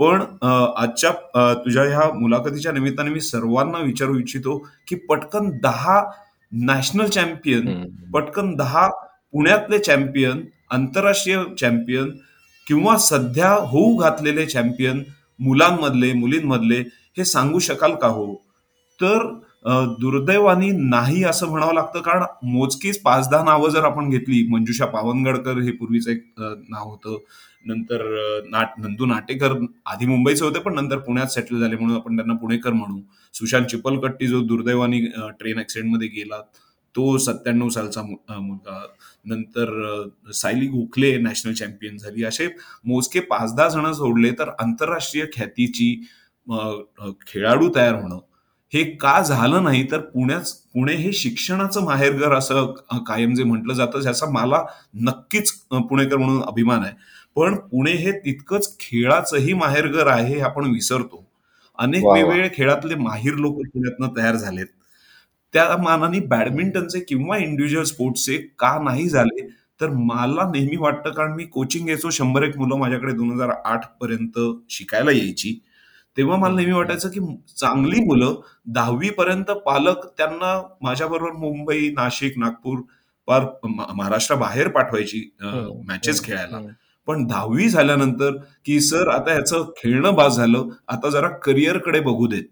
[0.00, 1.10] पण आजच्या
[1.64, 4.56] तुझ्या ह्या मुलाखतीच्या निमित्ताने मी सर्वांना विचारू इच्छितो
[4.88, 6.00] की पटकन दहा
[6.52, 7.66] नॅशनल चॅम्पियन
[8.12, 8.86] पटकन दहा
[9.32, 12.10] पुण्यातले चॅम्पियन आंतरराष्ट्रीय चॅम्पियन
[12.66, 15.02] किंवा सध्या होऊ घातलेले चॅम्पियन
[15.40, 16.78] मुलांमधले मुलींमधले
[17.18, 18.34] हे सांगू शकाल का हो?
[19.00, 19.26] तर
[20.00, 25.58] दुर्दैवानी नाही असं म्हणावं लागतं कारण मोजकीच पाच दहा नावं जर आपण घेतली मंजुषा पावनगडकर
[25.60, 27.16] हे पूर्वीचं एक नाव होतं.
[27.66, 28.02] नंतर
[28.50, 29.52] नाट नंदू नाटेकर
[29.86, 32.98] आधी मुंबईचे होते पण नंतर पुण्यात सेटल झाले म्हणून आपण त्यांना पुणेकर म्हणू.
[33.34, 35.00] सुशांत चिपलकट्टी जो दुर्दैवानी
[35.38, 36.40] ट्रेन ऍक्सिडेंटमध्ये गेला
[36.94, 38.80] तो सत्त्याण्णव सालचा मुलगा.
[39.24, 42.24] नंतर सायली गोखले नॅशनल चॅम्पियन झाली.
[42.24, 42.48] असे
[42.86, 45.94] मोजके पाच दहा जण सोडले तर आंतरराष्ट्रीय ख्यातीची
[47.26, 48.18] खेळाडू तयार होणं
[48.72, 52.72] हे का झालं नाही तर पुण्याच पुणे हे शिक्षणाचं माहेरघर असं
[53.06, 54.62] कायम जे म्हटलं जातं ज्याचा मला
[55.02, 55.50] नक्कीच
[55.90, 56.92] पुणेकर म्हणून अभिमान आहे.
[57.36, 61.24] पण पुणे हे तितकंच खेळाचंही माहेरघर आहे हे आपण विसरतो.
[61.78, 64.66] अनेक वेगवेगळे खेळातले माहीर लोक पुण्यातनं तयार झालेत.
[65.54, 69.46] त्या मानाने बॅडमिंटनचे किंवा इंडिव्हिज्युअल स्पोर्ट्सचे का नाही झाले
[69.80, 73.86] तर मला नेहमी वाटतं कारण मी कोचिंग घ्यायचो शंभर एक मुलं माझ्याकडे दोन हजार आठ
[74.00, 74.38] पर्यंत
[74.70, 75.58] शिकायला यायची.
[76.18, 77.20] तेव्हा मला नेहमी वाटायचं की
[77.56, 78.34] चांगली मुलं
[78.74, 82.80] दहावी पर्यंत पालक त्यांना माझ्याबरोबर मुंबई नाशिक नागपूर
[83.28, 86.60] पार महाराष्ट्राबाहेर पाठवायची मॅचेस खेळायला.
[87.08, 92.44] पण दहावी झाल्यानंतर की सर आता ह्याचं खेळणं बाज झालं आता जरा करिअरकडे बघू देत.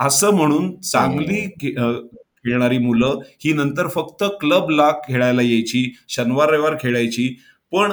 [0.00, 7.28] असं म्हणून चांगली खेळणारी मुलं ही नंतर फक्त क्लबला खेळायला यायची शनिवार रविवार खेळायची.
[7.72, 7.92] पण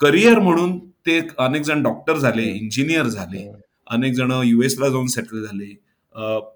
[0.00, 3.50] करिअर म्हणून ते अनेक जण डॉक्टर झाले इंजिनियर झाले.
[3.86, 5.74] अनेक जण युएसला जाऊन सेटल झाले.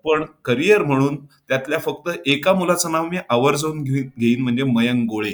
[0.05, 1.17] पण करिअर म्हणून
[1.49, 5.33] त्यातल्या फक्त एका मुलाचं नाव मी आवर्जून घेईन म्हणजे मयंक गोळे.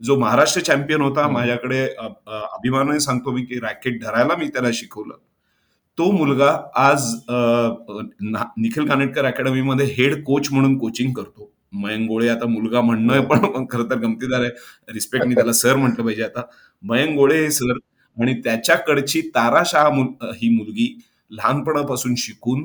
[0.00, 5.14] जो महाराष्ट्र चॅम्पियन होता माझ्याकडे अभिमानाने सांगतो मी की रॅकेट धरायला मी त्याला शिकवलं.
[5.98, 7.04] तो मुलगा आज
[8.58, 11.50] निखिल कानेटकर अकॅडमीमध्ये हेड कोच म्हणून कोचिंग करतो.
[11.72, 14.50] मयंक गोळे आता मुलगा म्हणणं पण खरं तर गमतीदार आहे.
[14.92, 16.42] रिस्पेक्ट मी त्याला सर म्हटलं पाहिजे आता.
[16.82, 17.78] मयंक गोळे हे सर
[18.16, 19.88] आणि त्याच्याकडची तारा शाह
[20.40, 20.86] ही मुलगी
[21.32, 22.64] लहानपणापासून शिकून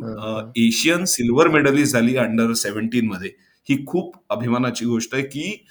[0.58, 3.30] एशियन सिल्वर मेडलिस्ट झाली अंडर सेव्हन्टीन मध्ये.
[3.70, 5.66] ही खूप अभिमानाची गोष्ट आहे की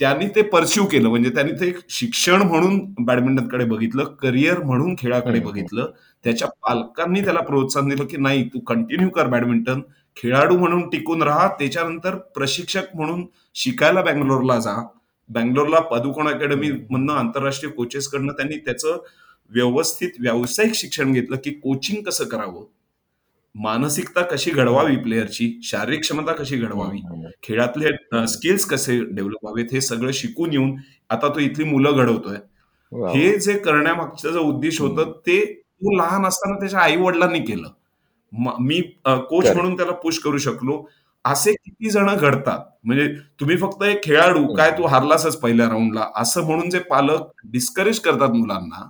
[0.00, 1.08] त्यांनी ते परस्यू केलं.
[1.08, 5.90] म्हणजे त्यांनी ते शिक्षण म्हणून बॅडमिंटनकडे बघितलं करिअर म्हणून खेळाकडे बघितलं.
[6.24, 9.80] त्याच्या पालकांनी त्याला प्रोत्साहन दिलं की नाही तू कंटिन्यू कर बॅडमिंटन
[10.16, 11.48] खेळाडू म्हणून टिकून राहा.
[11.58, 14.76] त्याच्यानंतर प्रशिक्षक म्हणून शिकायला बँगलोरला जा.
[15.30, 18.98] बँगलोरला पदुकोण अकॅडमी मधनं आंतरराष्ट्रीय कोचेसकडनं त्यांनी त्याचं
[19.50, 22.64] व्यवस्थित व्यावसायिक शिक्षण घेतलं की कोचिंग कसं करावं?
[23.54, 26.98] मानसिकता कशी घडवावी प्लेअरची शारीरिक क्षमता कशी घडवावी?
[27.42, 30.74] खेळातले स्किल्स कसे डेव्हलप व्हावेत हे सगळं शिकून येऊन
[31.10, 32.36] आता तो इथली मुलं घडवतोय.
[33.14, 37.68] हे जे करण्यामागचं जो उद्देश होतं ते तो लहान असताना त्याच्या आई वडिलांनी केलं.
[38.60, 40.84] मी कोच म्हणून त्याला पुश करू शकलो.
[41.24, 42.58] असे किती जण घडतात.
[42.84, 43.06] म्हणजे
[43.40, 48.34] तुम्ही फक्त एक खेळाडू काय तू हारलासच पहिल्या राऊंडला असं म्हणून जे पालक डिस्करेज करतात
[48.34, 48.88] मुलांना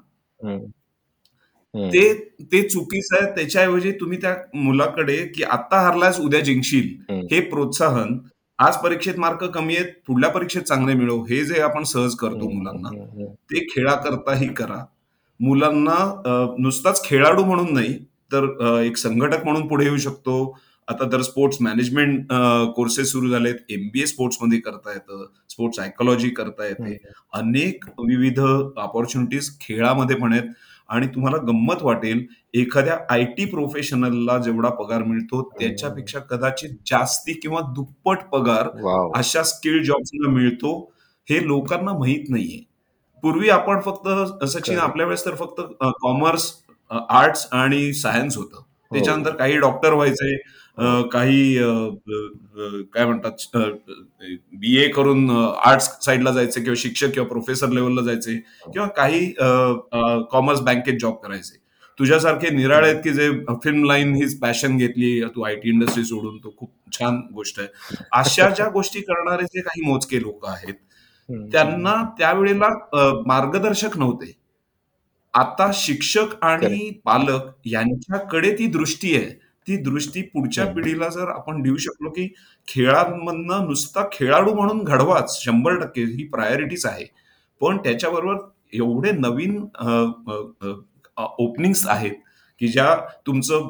[1.75, 3.35] ते ते चुकीचं आहे.
[3.35, 8.18] त्याच्याऐवजी तुम्ही त्या मुलाकडे की आता हारलास उद्या जिंकशील हे प्रोत्साहन
[8.59, 12.90] आज परीक्षेत मार्क कमी आहेत पुढल्या परीक्षेत चांगले मिळव हे जे आपण सहज करतो मुलांना
[13.51, 14.85] ते खेळाकरताही करा.
[15.40, 15.96] मुलांना
[16.59, 17.94] नुसताच खेळाडू म्हणून नाही
[18.33, 18.44] तर
[18.83, 20.57] एक संघटक म्हणून पुढे येऊ शकतो.
[20.88, 22.27] आता तर स्पोर्ट्स मॅनेजमेंट
[22.77, 23.55] कोर्सेस सुरू झालेत.
[23.70, 25.25] एमबीए स्पोर्ट्समध्ये करता येतं.
[25.51, 26.96] स्पोर्ट्स सायकोलॉजी करता येते.
[27.35, 30.51] अनेक विविध ऑपॉर्च्युनिटीज खेळामध्ये पण आहेत.
[30.88, 37.61] आणि तुम्हाला गंमत वाटेल एखाद्या आय टी प्रोफेशनलला जेवढा पगार मिळतो त्याच्यापेक्षा कदाचित जास्ती किंवा
[37.75, 38.68] दुप्पट पगार
[39.18, 40.72] अशा स्किल जॉब्सना मिळतो
[41.29, 42.62] हे लोकांना माहीत नाहीये.
[43.22, 45.61] पूर्वी आपण फक्त सचिन आपल्या वेळेस तर फक्त
[46.03, 46.51] कॉमर्स
[46.90, 48.62] आर्ट्स आणि सायन्स होतं.
[48.92, 50.37] त्याच्यानंतर काही डॉक्टर व्हायचे
[51.12, 51.57] काही
[52.95, 53.57] काय म्हणतात
[54.61, 58.37] बी ए करून आर्ट्स साईडला जायचे किंवा शिक्षक किंवा प्रोफेसर लेवलला जायचे
[58.73, 59.27] किंवा काही
[60.33, 61.57] कॉमर्स बँकेत जॉब करायचे.
[61.99, 63.31] तुझ्यासारखे निराळे आहेत की जे
[63.65, 67.69] फिल्म लाईन ही पॅशन घेतली तू आय टी इंडस्ट्री सोडून तो खूप छान गोष्ट आहे.
[68.12, 70.75] अशा ज्या गोष्टी करणारे जे काही मोजके लोक आहेत
[71.53, 72.69] त्यांना त्यावेळेला
[73.27, 74.33] मार्गदर्शक नव्हते.
[75.35, 79.31] आता शिक्षक आणि पालक यांच्याकडे ती दृष्टी आहे.
[79.66, 82.29] ती दृष्टी पुढच्या पिढीला जर आपण देऊ शकलो की
[82.68, 87.05] खेळांमधनं नुसता खेळाडू म्हणून घडवाच शंभर टक्के ही प्रायोरिटीच आहे.
[87.61, 88.37] पण त्याच्याबरोबर
[88.72, 89.59] एवढे नवीन
[91.16, 92.12] ओपनिंग्स आहेत
[92.61, 92.94] की ज्या
[93.26, 93.68] तुमचं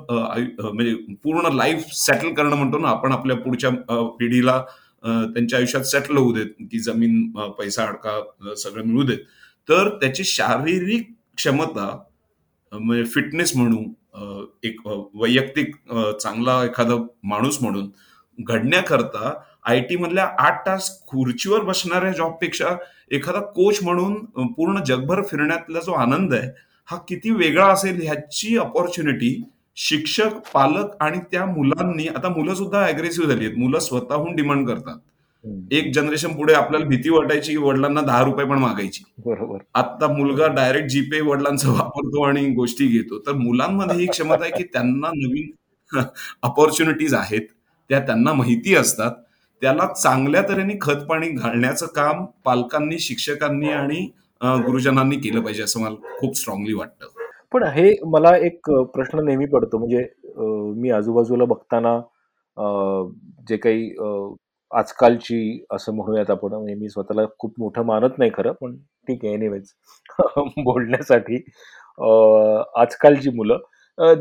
[0.64, 3.70] म्हणजे पूर्ण लाईफ सेटल करणं म्हणतो ना आपण आपल्या पुढच्या
[4.18, 4.61] पिढीला
[5.04, 9.18] त्यांच्या आयुष्यात सेटल होऊ देत की जमीन पैसा अडका सगळं मिळू देत.
[9.68, 11.88] तर त्याची शारीरिक क्षमता
[12.72, 13.82] म्हणजे फिटनेस म्हणू
[14.62, 14.81] एक
[15.14, 15.74] वैयक्तिक
[16.22, 17.88] चांगला एखादा माणूस म्हणून
[18.38, 19.33] घडण्याकरता
[19.64, 22.76] आय टी मधल्या आठ तास खुर्चीवर बसणाऱ्या जॉबपेक्षा
[23.11, 26.48] एखादा कोच म्हणून पूर्ण जगभर फिरण्यातला जो आनंद आहे
[26.88, 29.42] हा किती वेगळा असेल ह्याची अपॉर्च्युनिटी
[29.76, 33.57] शिक्षक पालक आणि त्या मुलांनी आता मुलं सुद्धा अग्रेसिव्ह झाली आहेत.
[33.59, 34.98] मुलं स्वतःहून डिमांड करतात.
[35.72, 39.04] एक जनरेशन पुढे आपल्याला भीती वाटायची की वडिलांना दहा रुपये पण मागायची.
[39.26, 39.59] बरोबर.
[39.74, 43.18] आता मुलगा डायरेक्ट जीपे वडिलांचा वापरतो आणि गोष्टी घेतो.
[43.18, 45.50] तर मुलांमध्ये ही क्षमता आहे की त्यांना नवीन
[46.42, 47.42] अपॉर्च्युनिटीज आहेत.
[47.90, 49.11] त्या त्यांना माहिती असतात.
[49.62, 54.00] त्याला चांगल्या तऱ्हेने खत पाणी घालण्याचं काम पालकांनी शिक्षकांनी आणि
[54.40, 57.06] गुरुजनांनी केलं पाहिजे असं मला खूप स्ट्रॉंगली वाटतं.
[57.52, 59.78] पण हे मला एक प्रश्न नेहमी पडतो.
[59.78, 60.04] म्हणजे
[60.80, 61.98] मी आजूबाजूला बघताना
[63.48, 63.88] जे काही
[64.72, 68.76] आजकालची असं म्हणूयात आपण म्हणजे मी स्वतःला खूप मोठं मानत नाही खरं पण
[69.09, 69.72] ठीक आहे एनिवेज
[70.64, 71.37] बोलण्यासाठी
[72.76, 73.59] आजकालची मुलं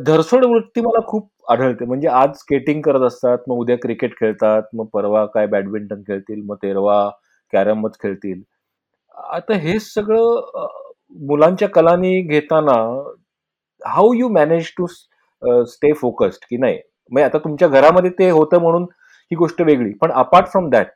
[0.04, 1.86] धरसोड वृत्ती मला खूप आढळते.
[1.86, 6.56] म्हणजे आज स्केटिंग करत असतात मग उद्या क्रिकेट खेळतात मग परवा काय बॅडमिंटन खेळतील मग
[6.64, 7.10] तेरवा
[7.54, 8.42] कॅरमच खेळतील.
[9.34, 10.68] आता हे सगळं
[11.28, 12.74] मुलांच्या कलानी घेताना
[13.82, 14.86] how you manage to
[15.66, 16.78] stay focused की नाही?
[17.12, 18.86] म्हणजे आता तुमच्या घरामध्ये ते होतं म्हणून
[19.32, 19.92] ही गोष्ट वेगळी.
[19.94, 20.88] पण अपार्ट फ्रॉम दॅट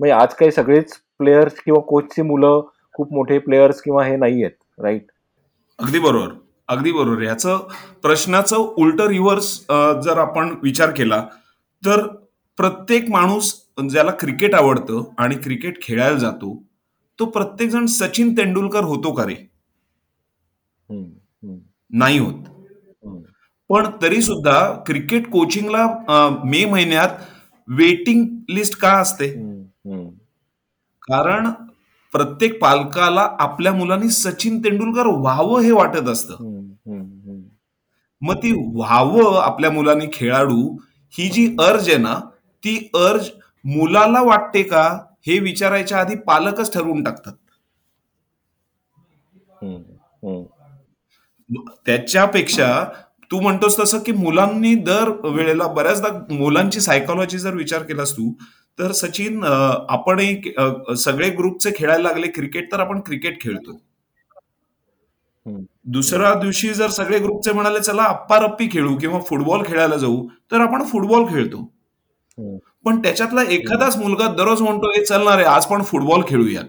[0.00, 2.60] म्हणजे आज काही सगळेच प्लेयर्स किंवा कोचची मुलं
[2.94, 5.06] खूप मोठे प्लेयर्स किंवा हे नाही आहेत राईट
[5.78, 6.32] अगदी बरोबर.
[6.68, 7.22] अगदी बरोबर.
[7.22, 7.66] याचं
[8.02, 9.52] प्रश्नाचं उलट रिव्हर्स
[10.04, 11.24] जर आपण विचार केला
[11.82, 12.06] तर
[12.58, 13.52] प्रत्येक माणूस
[13.90, 16.54] ज्याला क्रिकेट आवडतं आणि क्रिकेट खेळायला जातो
[17.18, 19.34] तो प्रत्येक जण सचिन तेंडुलकर होतो का रे?
[21.90, 22.44] नाही होत.
[23.70, 25.86] पण तरी सुद्धा क्रिकेट कोचिंगला
[26.44, 27.08] मे महिन्यात
[27.70, 29.28] वेटिंग लिस्ट का असते?
[31.02, 31.50] कारण
[32.12, 36.36] प्रत्येक पालकाला आपल्या मुलांनी सचिन तेंडुलकर व्हावं हे वाटत असतं.
[38.22, 40.76] मग ती व्हावं आपल्या मुलांनी खेळाडू
[41.14, 42.18] ही जी अर्ज आहे ना
[42.62, 43.30] ती अर्ज
[43.64, 44.82] मुलाला वाटते का
[45.26, 47.32] हे विचारायच्या आधी पालकच ठरवून टाकतात.
[51.86, 52.84] त्याच्यापेक्षा
[53.30, 58.32] तू म्हणतोस तसं की मुलांनी दर वेळेला बऱ्याचदा मुलांची सायकोलॉजी जर विचार केलास तू
[58.78, 60.20] तर सचिन आपण
[60.98, 63.80] सगळे ग्रुपचे खेळायला लागले क्रिकेट तर आपण क्रिकेट खेळतो.
[65.86, 70.60] दुसऱ्या दिवशी जर सगळे ग्रुपचे म्हणाले चला अप्पा रप्पी खेळू किंवा फुटबॉल खेळायला जाऊ तर
[70.60, 71.64] आपण फुटबॉल खेळतो.
[72.84, 76.64] पण त्याच्यातला एखादाच मुलगा दररोज म्हणतो हे चलणार आहे आज पण फुटबॉल खेळूयात.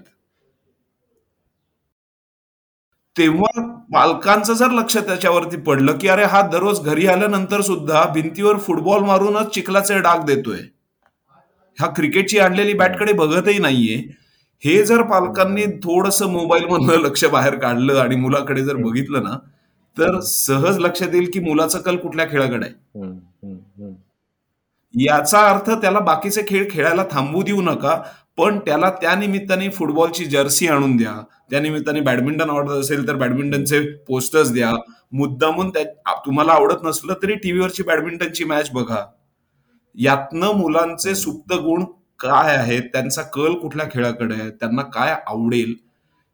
[3.15, 9.03] तेव्हा पालकांचं जर लक्ष त्याच्यावरती पडलं की अरे हा दररोज घरी आल्यानंतर सुद्धा भिंतीवर फुटबॉल
[9.03, 10.59] मारूनच चिखलाचे डाग देतोय.
[11.77, 13.95] हा क्रिकेटची आणलेली बॅटकडे बघतही नाहीये.
[14.63, 19.37] हे जर पालकांनी थोडस मोबाईल मधलं लक्ष बाहेर काढलं आणि मुलाकडे जर बघितलं ना
[19.97, 23.93] तर सहज लक्षात येईल की मुलाचं कल कुठल्या खेळाकडे आहे.
[24.93, 28.01] याचा अर्थ त्याला बाकीचे खेळ खेळायला थांबू देऊ नका.
[28.37, 31.13] पण त्याला त्या निमित्ताने फुटबॉलची जर्सी आणून द्या.
[31.49, 34.71] त्या निमित्ताने बॅडमिंटन आवडत असेल तर बॅडमिंटनचे पोस्टर्स द्या.
[35.11, 39.05] मुद्दामून त्या तुम्हाला आवडत नसलं तरी टीव्हीवरची बॅडमिंटनची मॅच बघा.
[39.95, 41.83] यातनं मुलांचे सुप्त गुण
[42.19, 42.81] काय आहेत?
[42.93, 44.49] त्यांचा कल कुठल्या खेळाकडे आहे?
[44.49, 45.73] त्यांना काय आवडेल?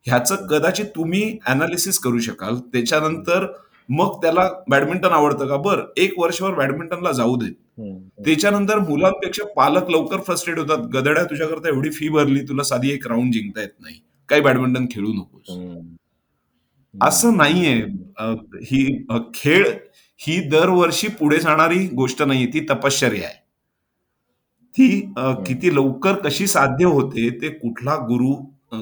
[0.06, 2.58] ह्याचं कदाचित तुम्ही अनालिसिस करू शकाल.
[2.74, 3.46] त्याच्यानंतर
[3.90, 5.58] मग त्याला बॅडमिंटन आवडतं का?
[5.58, 10.86] बरं एक वर्षभर बॅडमिंटनला जाऊ देत त्याच्यानंतर मुलांपेक्षा पालक लवकर फ्रस्ट्रेट होतात.
[10.94, 14.00] गदड्या तुझ्याकरता एवढी फी भरली तुला साधी एक राऊंड जिंकता येत नाही.
[14.30, 15.58] काही बॅडमिंटन खेळू नकोस.
[16.94, 17.76] असं नाहीये.
[18.64, 19.68] ही खेळ
[20.20, 23.36] ही दरवर्षी पुढे जाणारी गोष्ट नाही ती तपश्चर्या आहे.
[24.76, 24.88] ती
[25.48, 28.34] किती लवकर कशी साध्य होते ते कुठला गुरु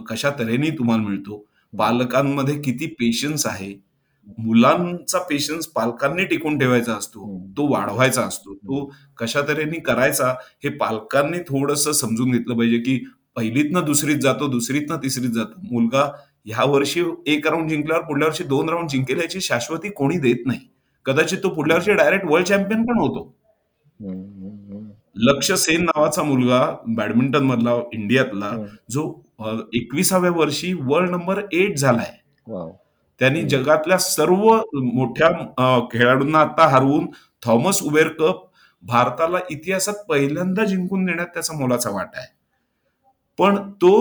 [0.10, 1.45] कशा तऱ्हेने तुम्हाला मिळतो?
[1.73, 3.73] पालकांमध्ये किती पेशन्स आहे?
[4.38, 10.29] मुलांचा पेशन्स पालकांनी टिकून ठेवायचा असतो तो वाढवायचा असतो तो कशा तऱ्हेने करायचा
[10.63, 12.99] हे पालकांनी थोडस समजून घेतलं पाहिजे की
[13.35, 15.59] पहिलीतनं दुसरीत जातो दुसरीतनं तिसरीत जातो.
[15.71, 16.03] मुलगा
[16.45, 20.59] ह्या वर्षी एक राऊंड जिंकल्यावर पुढल्या वर्षी दोन राऊंड जिंकेल याची शाश्वती कोणी देत नाही.
[21.05, 23.33] कदाचित तो पुढल्या वर्षी डायरेक्ट वर्ल्ड चॅम्पियन पण होतो.
[25.15, 28.51] लक्ष सेन नावाचा मुलगा बॅडमिंटन मधला इंडियातला
[28.91, 29.11] जो
[29.73, 32.11] एकविसाव्या वर्षी वर्ल्ड नंबर एट झालाय.
[33.21, 34.43] त्यांनी जगातल्या सर्व
[34.75, 35.30] मोठ्या
[35.91, 37.08] खेळाडूंना आता हरवून
[37.45, 38.43] थॉमस उबेर कप
[38.84, 42.34] भारताला इतिहासात पहिल्यांदा जिंकून देण्यात त्याचा मोलाचा वाटा आहे.
[43.39, 43.91] पण तो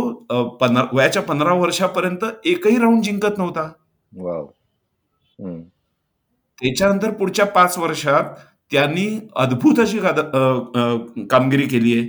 [0.92, 3.68] वयाच्या पंधरा वर्षापर्यंत एकही राऊंड जिंकत नव्हता.
[6.58, 8.24] त्याच्यानंतर पुढच्या पाच वर्षात
[8.72, 9.98] त्यांनी अद्भुत अशी
[11.30, 12.08] कामगिरी केली आहे.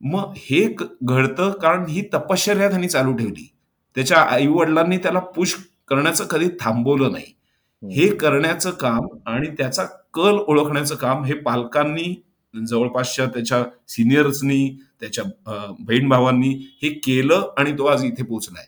[0.00, 0.66] मग हे
[1.02, 3.48] घडतं कारण ही तपश्चर्या त्यांनी चालू ठेवली.
[3.96, 5.56] त्याच्या आई वडिलांनी त्याला पुश
[5.88, 7.32] करण्याचं कधी थांबवलं नाही.
[7.82, 12.14] हे करण्याचं काम आणि त्याचा कल ओळखण्याचं काम हे पालकांनी
[12.54, 14.68] जवळपासच्या त्याच्या सिनियर्सनी
[15.00, 15.24] त्याच्या
[15.80, 16.48] बहीण भावांनी
[16.82, 18.66] हे केलं आणि तो आज इथे पोचलाय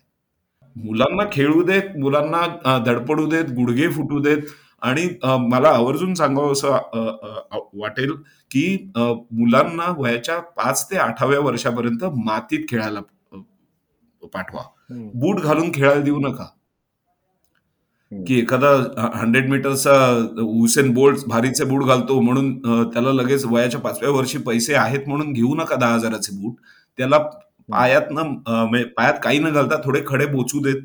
[0.76, 4.38] मुलांना खेळू देत मुलांना धडपडू देत गुडघे फुटू देत
[4.82, 5.06] आणि
[5.48, 6.72] मला आवर्जून सांगावं असं
[7.74, 8.12] वाटेल
[8.50, 13.00] की मुलांना वयाच्या पाच ते आठाव्या वर्षापर्यंत मातीत खेळायला
[14.32, 14.62] पाठवा.
[15.14, 16.46] बूट घालून खेळायला देऊ नका.
[18.26, 18.68] की एखादा
[19.14, 19.94] हंड्रेड मीटरचा
[20.38, 25.54] हुसेन बोल्ट भारीचे बूट घालतो म्हणून त्याला लगेच वयाच्या पाचव्या वर्षी पैसे आहेत म्हणून घेऊ
[25.54, 26.54] नका दहा हजाराचे बूट.
[26.98, 28.34] त्याला पायातनं
[28.96, 30.82] पायात काही न घालता थोडे खडे बोचू देत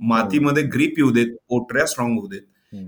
[0.00, 2.42] मातीमध्ये ग्रीप येऊ देत पोटऱ्या स्ट्रॉंग होऊ देत.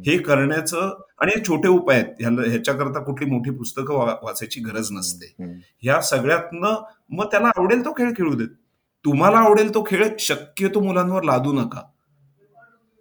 [0.06, 2.46] हे करण्याचं आणि छोटे उपाय आहेत.
[2.46, 5.34] ह्याच्याकरता कुठली मोठी पुस्तकं वाचायची गरज नसते.
[5.82, 8.48] ह्या सगळ्यातनं मग त्याला आवडेल तो खेळ खेळू देत.
[9.04, 11.82] तुम्हाला आवडेल तो खेळ शक्यतो मुलांवर लादू नका.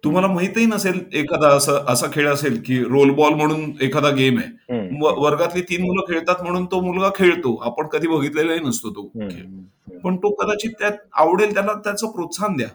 [0.04, 4.78] तुम्हाला माहितही नसेल एखादा असं असा खेळ असेल की रोल बॉल म्हणून एखादा गेम आहे.
[5.20, 7.54] वर्गातली तीन मुलं खेळतात म्हणून तो मुलगा खेळतो.
[7.64, 9.98] आपण कधी बघितलेलाही नसतो तो खेळ.
[10.04, 12.68] पण तो कदाचित त्यात आवडेल त्याला त्याचं प्रोत्साहन द्या.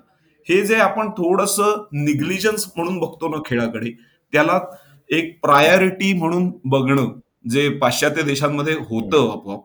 [0.47, 1.59] हे जे आपण थोडस
[1.93, 3.91] निग्लिजन्स म्हणून बघतो ना खेळाकडे
[4.33, 4.59] त्याला
[5.09, 7.11] एक प्रायोरिटी म्हणून बघणं
[7.49, 9.61] जे पाश्चात्य देशांमध्ये होतं आपोआप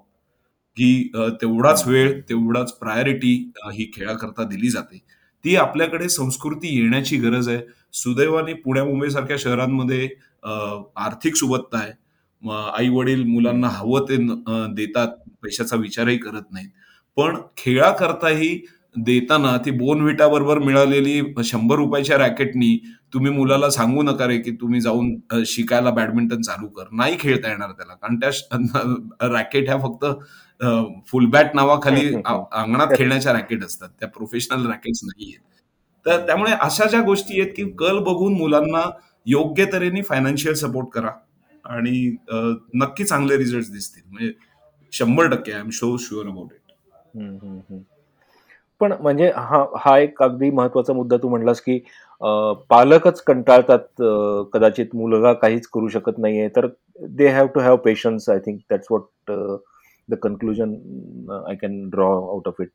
[0.77, 1.11] की
[1.43, 3.33] तेवढाच वेळ तेवढाच प्रायोरिटी
[3.75, 5.03] ही खेळाकरता दिली जाते.
[5.49, 7.61] ती आपल्याकडे संस्कृती येण्याची गरज आहे.
[7.95, 10.09] सुदैवाने पुण्या मुंबई सारख्या शहरांमध्ये
[10.45, 11.93] आर्थिक सुबत्ता आहे.
[12.77, 14.17] आई वडील मुलांना हवं ते
[14.75, 16.69] देतात पैशाचा विचारही करत नाहीत.
[17.17, 18.59] पण खेळाकरताही
[18.97, 22.77] देताना ती बोनविटा बरोबर मिळालेली शंभर रुपयाच्या रॅकेटनी
[23.15, 25.15] तुम्ही मुलाला सांगू नका रे की तुम्ही जाऊन
[25.47, 26.85] शिकायला बॅडमिंटन चालू कर.
[26.93, 27.95] नाही खेळता येणार त्याला.
[27.95, 30.05] कारण त्या रॅकेट ह्या फक्त
[31.07, 33.89] फुलबॅट नावाखाली अंगणात खेळण्याच्या रॅकेट असतात.
[34.01, 35.47] त्या प्रोफेशनल रॅकेट्स नाही आहेत
[36.07, 38.83] तर त्यामुळे अशा ज्या गोष्टी आहेत की कल बघून मुलांना
[39.27, 41.11] योग्य तऱ्हेने फायनान्शियल सपोर्ट करा
[41.65, 42.17] आणि
[42.75, 44.03] नक्की चांगले रिझल्ट दिसतील.
[44.07, 44.33] म्हणजे
[44.93, 47.83] शंभर टक्के I am so sure about it
[48.81, 51.79] पण म्हणजे हा हा एक अगदी महत्त्वाचा मुद्दा तू म्हणलास की
[52.71, 54.03] पालकच कंटाळतात
[54.53, 56.49] कदाचित मुलगा काहीच करू शकत नाहीये.
[56.49, 56.67] तर
[57.09, 59.33] they have to have patience I think that's what
[60.11, 60.75] the conclusion
[61.49, 62.69] I can draw out of it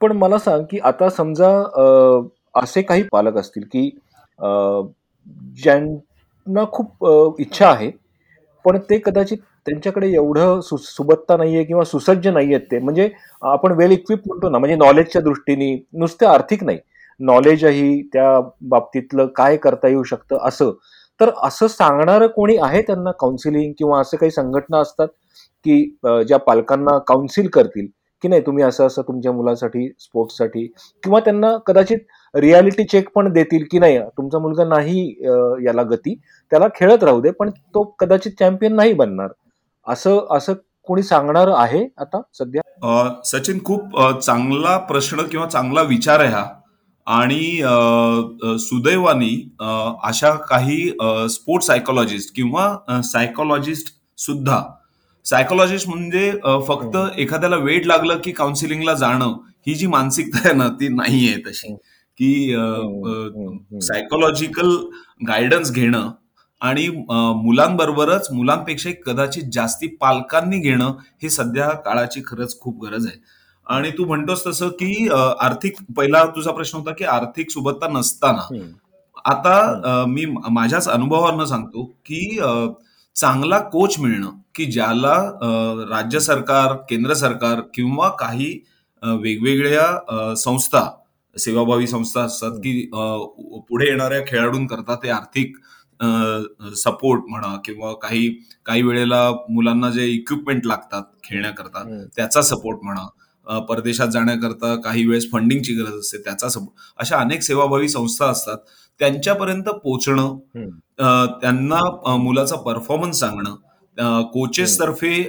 [0.00, 3.90] पण मला सांग की आता समजा uh, असे काही पालक असतील की
[4.42, 4.86] uh,
[5.62, 7.90] ज्यांना खूप uh, इच्छा आहे
[8.64, 12.78] पण ते कदाचित त्यांच्याकडे एवढं सु सुबत्ता नाहीये किंवा सुसज्ज नाहीयेत ते.
[12.78, 13.10] म्हणजे
[13.42, 16.78] आपण वेल इक्विप म्हणतो ना म्हणजे नॉलेजच्या दृष्टीने नुसते आर्थिक नाही.
[17.20, 20.72] नॉलेजही त्या बाबतीतलं काय करता येऊ शकतं असं.
[21.20, 25.08] तर असं सांगणारं कोणी आहे त्यांना काउन्सिलिंग किंवा असं काही संघटना असतात
[25.66, 25.82] की
[26.28, 27.86] ज्या पालकांना काउन्सिल करतील?
[28.22, 30.66] की नाही तुम्ही असं असं तुमच्या मुलासाठी स्पोर्ट्ससाठी
[31.02, 31.98] किंवा त्यांना कदाचित
[32.34, 35.06] रियालिटी चेक पण देतील की नाही तुमचा मुलगा नाही
[35.66, 36.14] याला गती
[36.52, 39.28] त्याला खेळत राहू दे पण तो कदाचित चॅम्पियन नाही बनणार.
[39.86, 40.52] असं असं
[40.88, 42.62] कोणी सांगणार आहे आता सध्या?
[43.24, 46.44] सचिन खूप चांगला प्रश्न किंवा चांगला विचार आहे हा.
[47.10, 47.44] आणि
[48.60, 50.90] सुदैवानी अशा काही
[51.30, 54.62] स्पोर्ट्स सायकोलॉजिस्ट किंवा सायकोलॉजिस्ट सुद्धा
[55.26, 56.30] सायकोलॉजिस्ट म्हणजे
[56.68, 61.40] फक्त एखाद्याला वेट लागलं की काउन्सिलिंगला जाणं ही जी मानसिकता आहे ना ती नाही आहे
[61.46, 61.74] तशी
[62.20, 62.54] की
[63.82, 64.76] सायकोलॉजिकल
[65.28, 66.10] गायडन्स घेणं
[66.60, 66.88] आणि
[67.42, 70.92] मुलांबरोबरच मुलांपेक्षा कदाचित जास्ती पालकांनी घेणं
[71.22, 73.16] हे सध्या काळाची खरंच खूप गरज आहे.
[73.70, 78.46] आणि तू म्हणतोस तसं की आर्थिक पहिला तुझा प्रश्न होता की आर्थिक सुबत्ता नसताना.
[79.24, 82.38] आता मी माझ्याच अनुभवावरनं सांगतो की
[83.16, 85.14] चांगला कोच मिळणं की ज्याला
[85.90, 88.52] राज्य सरकार केंद्र सरकार किंवा काही
[89.02, 90.88] वेगवेगळ्या संस्था
[91.36, 92.90] सेवाभावी संस्था असतात की
[93.68, 95.56] पुढे येणाऱ्या खेळाडूंकरता ते आर्थिक
[96.76, 98.28] सपोर्ट म्हणा किंवा काही
[98.66, 101.84] काही वेळेला मुलांना जे इक्विपमेंट लागतात खेळण्याकरता
[102.16, 103.06] त्याचा सपोर्ट म्हणा.
[103.46, 106.48] परदेशात जाण्याकरता काही वेळेस फंडिंगची गरज असते त्याचा
[106.98, 108.58] अशा अनेक सेवाभावी संस्था असतात
[109.00, 110.36] त्यांच्यापर्यंत पोचणं
[111.40, 115.22] त्यांना मुलाचा परफॉर्मन्स सांगणं कोचेस तर्फे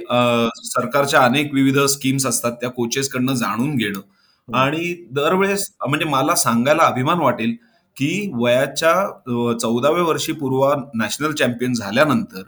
[0.64, 4.00] सरकारच्या अनेक विविध स्कीम्स असतात त्या कोचेसकडनं जाणून घेणं.
[4.48, 7.54] आणि दरवेळेस म्हणजे मला सांगायला अभिमान वाटेल
[7.96, 8.94] की वयाच्या
[9.60, 12.42] चौदाव्या वर्षी पूर्वा नॅशनल चॅम्पियन झाल्यानंतर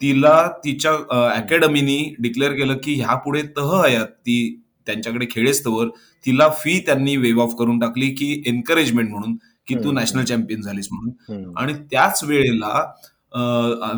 [0.00, 0.92] तिला तिच्या
[1.30, 5.88] अकॅडमीनी डिक्लेअर केलं की ह्यापुढे तह हयात ती त्यांच्याकडे खेळेस्तवर
[6.26, 9.36] तिला फी त्यांनी वेव ऑफ करून टाकली की एनकरेजमेंट म्हणून
[9.68, 11.52] की तू नॅशनल चॅम्पियन झालीस म्हणून.
[11.56, 12.92] आणि त्याच वेळेला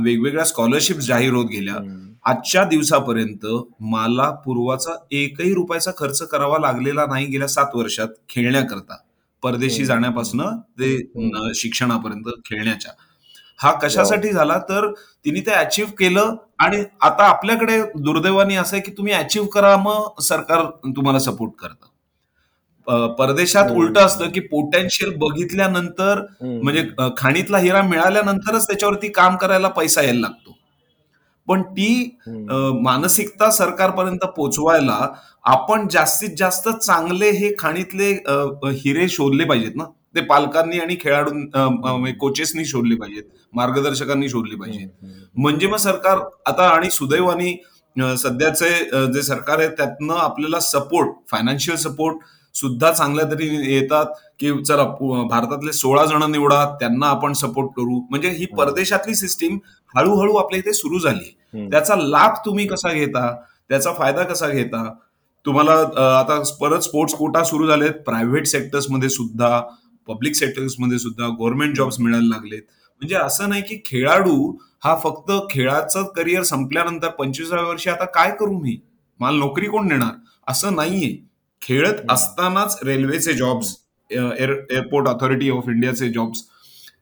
[0.05, 1.75] वेगवेगळ्या स्कॉलरशिप जाहीर होत गेल्या.
[2.25, 3.47] आजच्या दिवसापर्यंत
[3.81, 8.97] मला पूर्वाचा एकही रुपयाचा खर्च करावा लागलेला नाही गेल्या सात वर्षात खेळण्याकरता.
[9.42, 10.40] परदेशी जाण्यापासून
[10.81, 10.97] ते
[11.55, 12.92] शिक्षणापर्यंत खेळण्याच्या.
[13.62, 14.59] हा कशासाठी झाला?
[14.68, 14.90] तर
[15.25, 20.20] तिने ते अचीव्ह केलं आणि आता आपल्याकडे दुर्दैवानी असं आहे की तुम्ही अचीव्ह करा मग
[20.22, 20.64] सरकार
[20.96, 21.87] तुम्हाला सपोर्ट करतं.
[23.18, 26.83] परदेशात उलट असतं की पोटेन्शियल बघितल्यानंतर म्हणजे
[27.16, 30.57] खाणीतला हिरा मिळाल्यानंतरच त्याच्यावरती काम करायला पैसा यायला लागतो.
[31.48, 32.16] पण ती
[32.83, 34.98] मानसिकता सरकारपर्यंत पोचवायला
[35.44, 38.11] आपण जास्तीत जास्त चांगले हे खाणीतले
[38.75, 39.85] हिरे शोधले पाहिजेत ना.
[40.14, 43.22] ते पालकांनी आणि खेळाडू कोचेसनी शोधले पाहिजेत
[43.55, 44.88] मार्गदर्शकांनी शोधले पाहिजेत.
[45.37, 47.57] म्हणजे मग सरकार आता आणि सुदैवानी
[48.18, 48.68] सध्याचे
[49.12, 52.16] जे सरकार आहे त्यातनं आपल्याला सपोर्ट फायनान्शियल सपोर्ट
[52.55, 54.07] सुद्धा चांगल्या तरी येतात
[54.40, 54.85] की चला
[55.31, 58.01] भारतातले सोळा जण निवडा त्यांना आपण सपोर्ट करू.
[58.11, 59.59] म्हणजे ही परदेशातली सिस्टीम
[59.95, 61.68] हळूहळू आपल्या इथे सुरू झाली.
[61.70, 63.30] त्याचा लाभ तुम्ही कसा घेता?
[63.68, 64.89] त्याचा फायदा कसा घेता?
[65.47, 65.72] तुम्हाला
[66.18, 69.61] आता परत स्पोर्ट्स कोटा सुरू झालेत प्रायव्हेट सेक्टर्समध्ये सुद्धा
[70.09, 72.62] पब्लिक सेक्टर्समध्ये सुद्धा गव्हर्नमेंट जॉब्स मिळायला लागलेत.
[73.03, 74.53] म्हणजे असं नाही की खेळाडू
[74.84, 78.76] हा फक्त खेळाचं करिअर संपल्यानंतर पंचवीसाव्या वर्षी आता काय करू मी?
[79.20, 80.12] मला नोकरी कोण देणार?
[80.48, 81.16] असं नाहीये.
[81.62, 83.74] खेळत असतानाच रेल्वेचे जॉब्स
[84.11, 86.42] एअरपोर्ट ऑथॉरिटी ऑफ इंडियाचे जॉब्स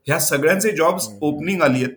[0.06, 1.94] ह्या सगळ्यांचे जॉब्स ओपनिंग आली आहेत.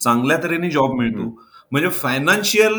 [0.00, 1.28] चांगल्या तऱ्हेने जॉब मिळतो.
[1.72, 2.74] म्हणजे फायनान्शियल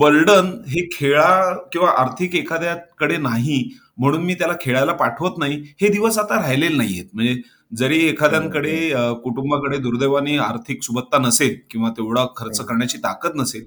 [0.00, 3.62] बर्डन हे खेळा किंवा आर्थिक एखाद्याकडे नाही.
[3.98, 5.62] म्हणून मी त्याला खेळायला पाठवत नाही.
[5.80, 7.04] हे दिवस आता राहिलेले नाहीयेत.
[7.12, 7.40] म्हणजे
[7.72, 8.76] जरी एखाद्यांकडे
[9.24, 13.64] कुटुंबाकडे दुर्दैवाने आर्थिक सुबत्ता नसेल किंवा तेवढा खर्च करण्याची ताकद नसेल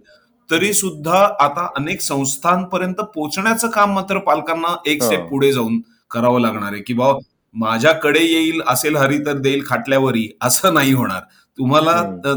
[0.50, 5.80] तरी सुद्धा आता अनेक संस्थांपर्यंत पोहोचण्याचं काम मात्र पालकांना एक स्टेप पुढे जाऊन
[6.12, 7.20] करावं लागणार आहे की बाबा
[7.56, 11.22] माझ्याकडे येईल असेल हरी तर देईल खाटल्यावरही असं नाही होणार.
[11.58, 11.94] तुम्हाला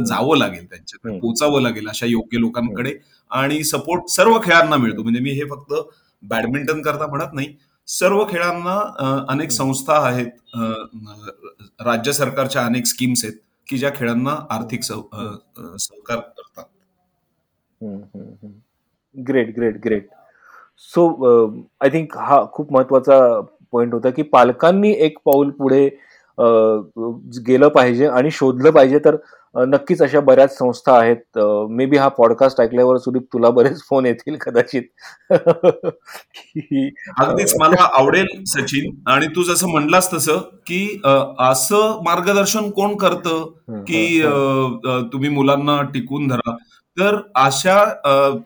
[0.07, 2.92] जावं लागेल त्यांच्याकडे पोचावं लागेल अशा योग्य लोकांकडे
[3.30, 5.03] आणि सपोर्ट सर्व खेळांना मिळतो.
[5.03, 5.72] म्हणजे मी हे फक्त
[6.22, 7.49] बॅडमिंटन करता म्हणत नाही
[7.89, 8.80] सर्व खेळांना
[9.28, 10.26] अनेक संस्था आहेत
[11.87, 16.64] राज्य सरकारच्या अनेक स्कीम्स आहेत की ज्या खेळांना आर्थिक सहकार करतात.
[19.14, 20.09] Great great great
[20.93, 21.07] so
[21.80, 23.18] I think हा खूप महत्त्वाचा
[23.72, 25.89] पॉइंट होता की पालकांनी एक पाऊल पुढे
[27.47, 29.16] गेलं पाहिजे आणि शोधलं पाहिजे तर
[29.55, 31.39] नक्कीच अशा बऱ्याच संस्था आहेत.
[31.70, 34.82] मे बी हा पॉडकास्ट ऐकल्यावर सुदीप तुला बरेच फोन येतील कदाचित.
[37.18, 38.91] अगदीच मला आवडेल सचिन.
[39.07, 41.01] आणि तू जसं म्हणलास तसं की
[41.39, 43.45] असं मार्गदर्शन कोण करतं?
[43.82, 44.22] की
[45.12, 46.57] तुम्ही मुलांना टिकून धरा.
[46.99, 47.78] तर अशा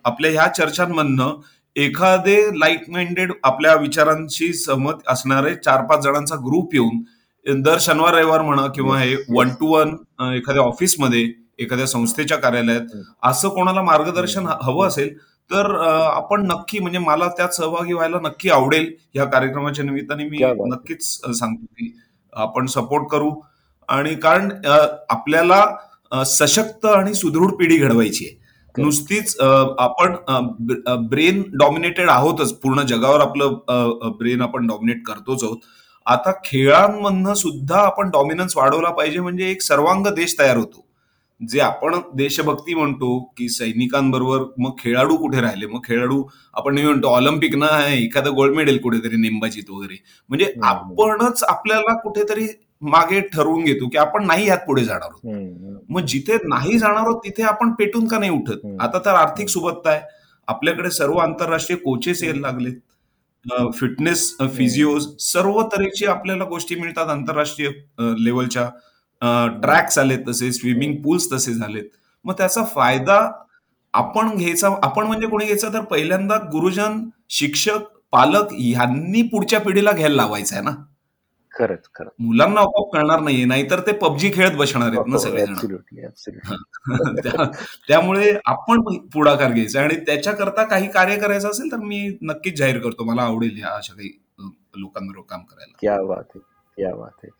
[0.05, 1.41] आपल्या ह्या चर्चांमधनं
[1.77, 7.03] एखादे लाइट माइंडेड आपल्या विचारांशी सहमत असणारे चार पाच जणांचा ग्रुप येऊन
[7.49, 9.95] दर शनिवार रविवार म्हणा किंवा हे वन टू वन
[10.35, 11.23] एखाद्या ऑफिसमध्ये
[11.59, 15.17] एखाद्या संस्थेच्या कार्यालयात असं कोणाला मार्गदर्शन हवं असेल
[15.51, 20.39] तर आपण नक्की म्हणजे मला त्यात सहभागी व्हायला नक्की आवडेल या कार्यक्रमाच्या निमित्ताने मी
[20.71, 21.05] नक्कीच
[21.39, 21.91] सांगतो की
[22.33, 23.31] आपण सपोर्ट करू.
[23.89, 24.51] आणि कारण
[25.11, 25.65] आपल्याला
[26.27, 28.83] सशक्त आणि सुदृढ पिढी घडवायची आहे.
[28.83, 30.15] नुसतीच आपण
[31.09, 32.53] ब्रेन डॉमिनेटेड आहोतच.
[32.53, 35.59] पूर्ण जगावर आपलं ब्रेन आपण डॉमिनेट करतोच आहोत.
[36.09, 40.85] आता खेळांमधनं सुद्धा आपण डॉमिनन्स वाढवला पाहिजे म्हणजे एक सर्वांग देश तयार होतो.
[41.41, 45.67] जे आपण देशभक्ती म्हणतो की सैनिकांबरोबर मग खेळाडू कुठे राहिले?
[45.67, 46.23] मग खेळाडू
[46.55, 49.97] आपण नेहमी म्हणतो ऑलिम्पिक ना एखादं गोल्ड मेडल कुठेतरी नेमबाजीत वगैरे.
[50.31, 52.47] म्हणजे आपणच आपल्याला कुठेतरी
[52.83, 55.81] मागे ठरवून घेतो की आपण नाही यात पुढे जाणार आहोत.
[55.89, 58.67] मग जिथे नाही जाणार आहोत तिथे आपण पेटून का नाही उठत?
[58.81, 60.01] आता तर आर्थिक सुबत्ता आहे.
[60.49, 62.75] आपल्याकडे सर्व आंतरराष्ट्रीय कोचेस यायला लागलेत.
[63.75, 67.69] फिटनेस फिजिओज सर्व तऱ्हेची आपल्याला गोष्टी मिळतात आंतरराष्ट्रीय
[68.25, 68.69] लेवलच्या
[69.63, 71.85] ट्रॅक्स आलेत तसे स्विमिंग पूल्स तसे झालेत.
[72.25, 73.21] मग त्याचा फायदा
[73.95, 76.99] आपण घ्यायचा आपण म्हणजे कोणी घ्यायचा तर पहिल्यांदा गुरुजन
[77.31, 80.75] शिक्षक पालक यांनी पुढच्या पिढीला घ्यायला लावायचं आहे ना.
[81.59, 85.45] खरंच खरं मुलांना आपोआप कळणार नाहीये नाहीतर ते पबजी खेळत बसणार आहेत ना सगळे
[87.89, 88.81] त्यामुळे आपण
[89.15, 93.05] पुढाकार घ्यायचा आणि त्याच्याकरता काही कार्य करायचं असेल तर मी नक्कीच जाहीर करतो.
[93.05, 94.11] मला आवडेल या अशा काही
[94.77, 95.73] लोकांबरोबर काम करायला.
[95.81, 96.41] क्या बात आहे
[96.77, 97.31] क्या बात आहे.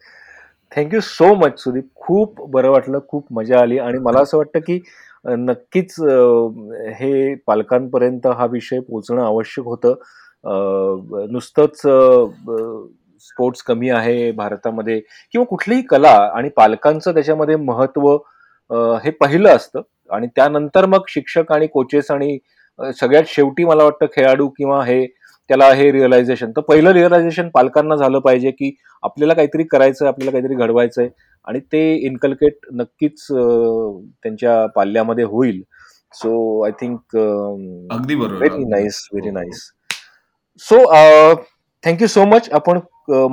[0.77, 1.89] Thank you so much Sudeep.
[1.95, 4.81] खूप बरं वाटलं खूप मजा आली आणि मला असं वाटतं की
[5.25, 5.95] नक्कीच
[6.99, 9.95] हे पालकांपर्यंत हा विषय पोचणं आवश्यक होतं.
[11.31, 11.81] नुसतंच
[13.21, 18.17] स्पोर्ट्स कमी आहे भारतामध्ये किंवा कुठलीही कला आणि पालकांचं त्याच्यामध्ये महत्त्व
[19.05, 19.81] हे पहिलं असतं.
[20.11, 22.39] आणि त्यानंतर मग शिक्षक आणि कोचेस आणि
[23.01, 25.07] सगळ्यात शेवटी मला वाटतं खेळाडू किंवा हे
[25.51, 28.71] त्याला हे रिअलायझेशन तर पहिलं रिअलायझेशन पालकांना झालं पाहिजे की
[29.03, 31.09] आपल्याला काहीतरी करायचं आपल्याला काहीतरी घडवायचंय
[31.47, 35.63] आणि ते इन्कल्केट नक्कीच त्यांच्या पाल्यामध्ये होईल.
[36.15, 38.37] सो आय थिंक अगदी बरोबर.
[38.37, 39.63] Very nice very nice
[40.63, 40.79] so
[41.85, 42.79] thank you so much आपण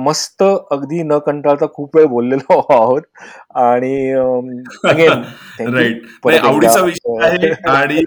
[0.00, 3.02] मस्त अगदी न कंटाळता खूप वेळ बोललेलो आहोत.
[3.56, 4.12] आणि
[5.72, 6.02] राईट
[6.44, 8.02] आवडीचा विषय आहे आणि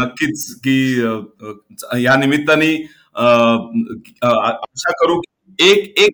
[0.00, 0.76] नक्कीच की
[2.04, 2.74] या निमित्ताने
[4.22, 6.12] आशा करू की एक एक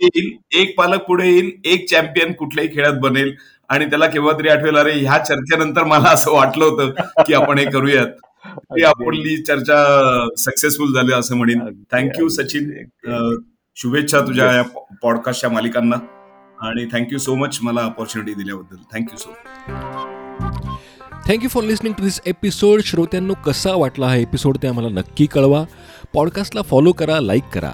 [0.00, 0.30] येईल
[0.60, 3.34] एक पालक पुढे येईल एक चॅम्पियन कुठल्याही खेळात बनेल.
[3.70, 7.64] आणि त्याला केव्हा तरी आठवेल अरे ह्या चर्चेनंतर मला असं वाटलं होतं की आपण हे
[7.70, 8.06] करूयात.
[8.86, 9.76] आपली चर्चा
[10.38, 11.60] सक्सेसफुल झाली असं म्हणेन.
[11.92, 12.70] Thank you Sachin.
[13.76, 14.62] शुभेच्छा तुझ्या या
[15.02, 15.96] पॉडकास्टच्या मालिकांना.
[16.58, 18.76] आणि थँक्यू सो मच मला ऑपॉर्च्युनिटी दिल्याबद्दल.
[18.92, 19.32] Thank you so
[21.28, 25.64] thank you for listening to this episode श्रोत्यांनो कसा वाटला हा एपिसोड ते आम्हाला नक्की कळवा.
[26.14, 27.72] पॉडकास्टला फॉलो करा लाईक करा.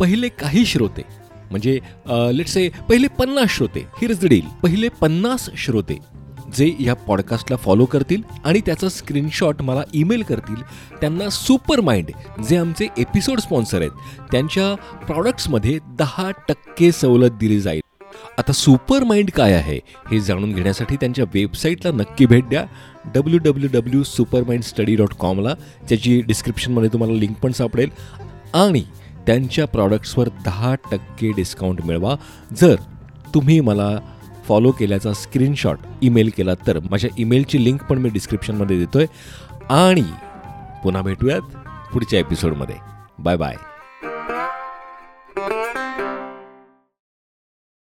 [0.00, 1.02] पहिले काही श्रोते
[1.50, 1.78] म्हणजे
[2.36, 3.80] लेट से पहिले पन्नास श्रोते.
[4.00, 5.98] हिरज डील पहिले पन्नास श्रोते.
[6.54, 10.62] जे या पॉडकास्टला फॉलो करतील आणि त्याचा स्क्रीनशॉट मला ईमेल करतील
[11.00, 13.90] त्यांना सुपर माइंड जे आमचे एपिसोड स्पॉन्सर आहेत
[14.32, 14.74] त्यांच्या
[15.04, 17.80] प्रॉडक्ट्समध्ये दहा टक्के सवलत दिली जाईल.
[18.38, 19.80] आता सुपर माइंड काय आहे
[20.10, 22.64] हे जाणून घेण्यासाठी त्यांच्या वेबसाईटला नक्की भेट द्या.
[23.14, 25.54] W W W super mind study dot कॉमला
[25.88, 27.90] ज्याची डिस्क्रिप्शनमध्ये तुम्हाला लिंक पण सापडेल.
[28.54, 28.84] आणि
[29.26, 32.16] त्यांच्या प्रॉडक्ट्सवर दहा टक्के डिस्काउंट मिळवा.
[32.56, 32.74] जर
[33.34, 33.98] तुम्ही मला
[34.48, 39.06] फॉलो केल्याचा स्क्रीनशॉट ईमेल केला तर माझ्या ईमेलची लिंक पण मी डिस्क्रिप्शनमध्ये देतोय.
[39.68, 40.04] आणि
[40.84, 41.40] पुन्हा भेटूयात
[41.92, 42.74] पुढच्या एपिसोडमध्ये
[43.18, 43.54] बाय बाय